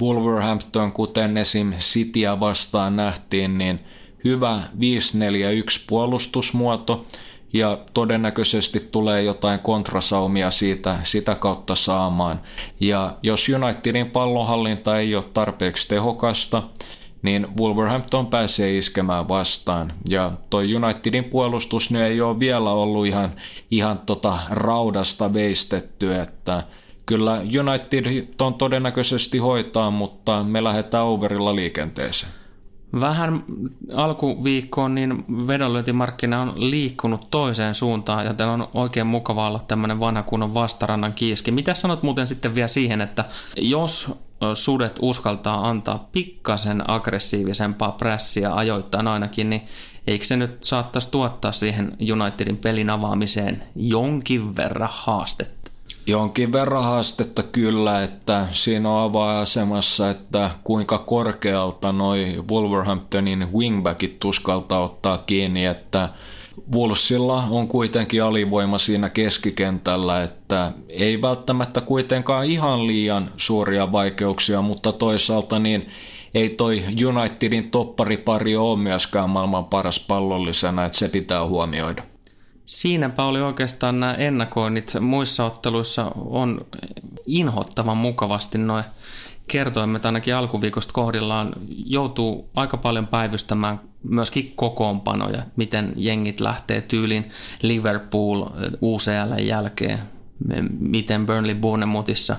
Wolverhampton, 0.02 0.92
kuten 0.92 1.36
esim. 1.36 1.72
Cityä 1.72 2.40
vastaan 2.40 2.96
nähtiin, 2.96 3.58
niin 3.58 3.80
hyvä 4.24 4.62
5-4-1 4.74 5.84
puolustusmuoto– 5.88 7.04
ja 7.52 7.78
todennäköisesti 7.94 8.88
tulee 8.92 9.22
jotain 9.22 9.60
kontrasaumia 9.60 10.50
siitä 10.50 10.98
sitä 11.02 11.34
kautta 11.34 11.74
saamaan. 11.74 12.40
Ja 12.80 13.16
jos 13.22 13.46
Unitedin 13.48 14.10
pallonhallinta 14.10 14.98
ei 14.98 15.14
ole 15.16 15.24
tarpeeksi 15.34 15.88
tehokasta, 15.88 16.62
niin 17.22 17.46
Wolverhampton 17.60 18.26
pääsee 18.26 18.78
iskemään 18.78 19.28
vastaan. 19.28 19.92
Ja 20.08 20.32
toi 20.50 20.74
Unitedin 20.74 21.24
puolustus 21.24 21.90
nyt 21.90 22.02
ei 22.02 22.20
ole 22.20 22.38
vielä 22.40 22.70
ollut 22.70 23.06
ihan, 23.06 23.32
ihan 23.70 23.98
tota 23.98 24.38
raudasta 24.50 25.34
veistetty, 25.34 26.14
että 26.14 26.62
kyllä 27.06 27.32
United 27.34 28.26
on 28.40 28.54
todennäköisesti 28.54 29.38
hoitaa, 29.38 29.90
mutta 29.90 30.42
me 30.42 30.64
lähdetään 30.64 31.04
overilla 31.04 31.56
liikenteeseen. 31.56 32.37
Vähän 33.00 33.44
alkuviikkoon 33.94 34.94
niin 34.94 35.24
vedonlyöntimarkkina 35.46 36.40
on 36.42 36.52
liikkunut 36.56 37.30
toiseen 37.30 37.74
suuntaan, 37.74 38.26
joten 38.26 38.48
on 38.48 38.68
oikein 38.74 39.06
mukava 39.06 39.46
olla 39.46 39.60
tämmöinen 39.68 40.00
vanha 40.00 40.22
kunnon 40.22 40.54
vastarannan 40.54 41.12
kiiski. 41.12 41.50
Mitä 41.50 41.74
sanot 41.74 42.02
muuten 42.02 42.26
sitten 42.26 42.54
vielä 42.54 42.68
siihen, 42.68 43.00
että 43.00 43.24
jos 43.56 44.12
sudet 44.54 44.98
uskaltaa 45.02 45.68
antaa 45.68 46.08
pikkasen 46.12 46.90
aggressiivisempaa 46.90 47.92
prässiä 47.92 48.54
ajoittain 48.54 49.08
ainakin, 49.08 49.50
niin 49.50 49.62
eikö 50.06 50.24
se 50.24 50.36
nyt 50.36 50.64
saattaisi 50.64 51.10
tuottaa 51.10 51.52
siihen 51.52 51.96
Unitedin 52.12 52.56
pelin 52.56 52.90
avaamiseen 52.90 53.62
jonkin 53.76 54.56
verran 54.56 54.88
haastetta? 54.92 55.57
Jonkin 56.08 56.52
verran 56.52 56.84
haastetta 56.84 57.42
kyllä, 57.42 58.02
että 58.02 58.48
siinä 58.52 58.90
on 58.90 59.02
avainasemassa, 59.02 60.10
että 60.10 60.50
kuinka 60.64 60.98
korkealta 60.98 61.92
noi 61.92 62.44
Wolverhamptonin 62.50 63.52
wingbackit 63.52 64.20
tuskalta 64.20 64.78
ottaa 64.78 65.18
kiinni, 65.18 65.64
että 65.64 66.08
Wolvesilla 66.74 67.44
on 67.50 67.68
kuitenkin 67.68 68.22
alivoima 68.22 68.78
siinä 68.78 69.08
keskikentällä, 69.08 70.22
että 70.22 70.72
ei 70.90 71.22
välttämättä 71.22 71.80
kuitenkaan 71.80 72.46
ihan 72.46 72.86
liian 72.86 73.30
suuria 73.36 73.92
vaikeuksia, 73.92 74.62
mutta 74.62 74.92
toisaalta 74.92 75.58
niin 75.58 75.88
ei 76.34 76.48
toi 76.48 76.84
Unitedin 77.06 77.70
topparipari 77.70 78.56
ole 78.56 78.78
myöskään 78.78 79.30
maailman 79.30 79.64
paras 79.64 80.00
pallollisena, 80.00 80.84
että 80.84 80.98
se 80.98 81.08
pitää 81.08 81.46
huomioida. 81.46 82.02
Siinäpä 82.68 83.24
oli 83.24 83.40
oikeastaan 83.40 84.00
nämä 84.00 84.14
ennakoinnit. 84.14 84.96
Muissa 85.00 85.44
otteluissa 85.44 86.12
on 86.16 86.66
inhottavan 87.26 87.96
mukavasti 87.96 88.58
noin 88.58 88.84
kertoimme, 89.46 89.96
että 89.96 90.08
ainakin 90.08 90.34
alkuviikosta 90.34 90.92
kohdillaan 90.92 91.52
joutuu 91.86 92.50
aika 92.56 92.76
paljon 92.76 93.06
päivystämään 93.06 93.80
myöskin 94.02 94.52
kokoonpanoja, 94.56 95.42
miten 95.56 95.92
jengit 95.96 96.40
lähtee 96.40 96.80
tyyliin 96.80 97.30
Liverpool 97.62 98.46
UCL 98.82 99.42
jälkeen, 99.42 99.98
miten 100.78 101.26
Burnley 101.26 101.54
Bournemouthissa 101.54 102.36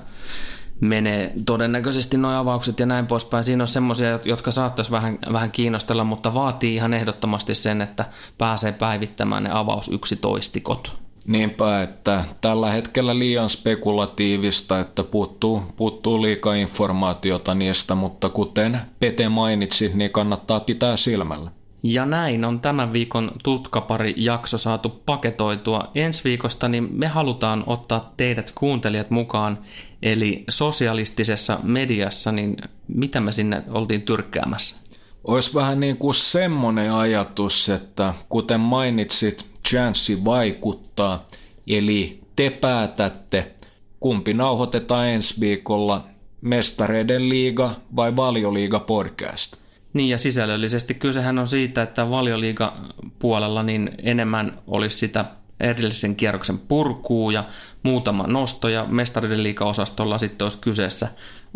menee 0.80 1.34
todennäköisesti 1.46 2.18
nuo 2.18 2.32
avaukset 2.32 2.80
ja 2.80 2.86
näin 2.86 3.08
poispäin. 3.08 3.44
Siinä 3.44 3.64
on 3.64 3.68
semmoisia, 3.68 4.20
jotka 4.26 4.52
saattaisi 4.52 4.92
vähän, 4.92 5.20
vähän 5.32 5.52
kiinnostella, 5.52 6.04
mutta 6.04 6.34
vaatii 6.34 6.76
ihan 6.76 6.94
ehdottomasti 6.94 7.56
sen, 7.56 7.82
että 7.82 8.06
pääsee 8.38 8.72
päivittämään 8.72 9.44
ne 9.44 9.50
avaus 9.54 9.90
yksitoistikot. 9.90 10.98
Niinpä, 11.28 11.82
että 11.82 12.24
tällä 12.42 12.72
hetkellä 12.72 13.20
liian 13.20 13.50
spekulatiivista, 13.50 14.80
että 14.80 15.04
puuttuu, 15.04 15.64
puuttuu 15.76 16.22
liikaa 16.22 16.54
informaatiota 16.54 17.56
niistä, 17.56 17.96
mutta 17.96 18.30
kuten 18.30 18.82
Pete 19.00 19.30
mainitsi, 19.30 19.92
niin 19.94 20.12
kannattaa 20.12 20.60
pitää 20.60 20.98
silmällä. 20.98 21.52
Ja 21.84 22.06
näin 22.06 22.46
on 22.46 22.60
tämän 22.60 22.94
viikon 22.94 23.32
tutkapari 23.44 24.14
jakso 24.18 24.58
saatu 24.58 24.90
paketoitua. 25.06 25.92
Ensi 25.96 26.24
viikosta 26.24 26.68
niin 26.70 26.88
me 26.92 27.08
halutaan 27.08 27.64
ottaa 27.68 28.14
teidät 28.18 28.52
kuuntelijat 28.56 29.10
mukaan, 29.10 29.58
eli 30.02 30.44
sosialistisessa 30.50 31.60
mediassa, 31.64 32.32
niin 32.32 32.58
mitä 32.88 33.20
me 33.20 33.32
sinne 33.32 33.64
oltiin 33.70 34.02
tyrkkäämässä? 34.02 34.76
Olisi 35.24 35.54
vähän 35.54 35.80
niin 35.80 35.98
kuin 35.98 36.16
semmoinen 36.16 36.94
ajatus, 36.94 37.70
että 37.70 38.14
kuten 38.30 38.60
mainitsit, 38.60 39.46
chanssi 39.68 40.26
vaikuttaa, 40.26 41.28
eli 41.68 42.20
te 42.36 42.50
päätätte, 42.50 43.52
kumpi 44.00 44.34
nauhoitetaan 44.34 45.08
ensi 45.08 45.40
viikolla, 45.40 46.08
Mestareiden 46.42 47.30
liiga 47.30 47.72
vai 47.96 48.16
Valioliiga 48.16 48.80
podcast. 48.80 49.56
Niin 49.94 50.10
ja 50.10 50.18
sisällöllisesti 50.18 50.94
kysehän 50.94 51.40
on 51.40 51.48
siitä, 51.48 51.82
että 51.82 52.10
valioliiga 52.10 52.78
puolella 53.20 53.64
niin 53.64 53.92
enemmän 54.04 54.60
olisi 54.68 54.98
sitä 54.98 55.26
edellisen 55.60 56.16
kierroksen 56.16 56.60
purkuu 56.60 57.32
ja 57.32 57.44
muutama 57.84 58.28
nosto 58.28 58.70
ja 58.70 58.86
mestariden 58.86 59.44
liiga-osastolla 59.44 60.18
sitten 60.18 60.46
olisi 60.46 60.62
kyseessä 60.62 61.08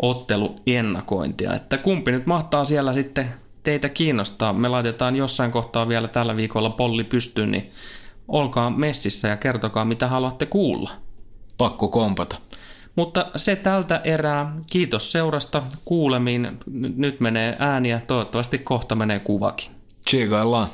otteluennakointia. 0.02 1.54
Että 1.54 1.78
kumpi 1.78 2.12
nyt 2.12 2.26
mahtaa 2.26 2.64
siellä 2.64 2.92
sitten 2.92 3.34
teitä 3.62 3.88
kiinnostaa. 3.88 4.52
Me 4.52 4.68
laitetaan 4.68 5.16
jossain 5.16 5.50
kohtaa 5.50 5.88
vielä 5.88 6.08
tällä 6.08 6.36
viikolla 6.36 6.70
polli 6.70 7.04
pystyyn, 7.04 7.50
niin 7.50 7.72
olkaa 8.28 8.70
messissä 8.70 9.28
ja 9.28 9.36
kertokaa 9.36 9.84
mitä 9.84 10.08
haluatte 10.08 10.46
kuulla. 10.46 10.90
Pakko 11.58 11.88
kompata. 11.88 12.36
Mutta 12.96 13.30
se 13.36 13.56
tältä 13.56 14.00
erää. 14.04 14.56
Kiitos 14.70 15.12
seurasta. 15.12 15.62
Kuulemiin. 15.84 16.58
Nyt 16.96 17.20
menee 17.20 17.56
ääniä. 17.58 18.00
Toivottavasti 18.06 18.58
kohta 18.58 18.94
menee 18.94 19.18
kuvakin. 19.18 19.70
Tsigaillaan. 20.04 20.68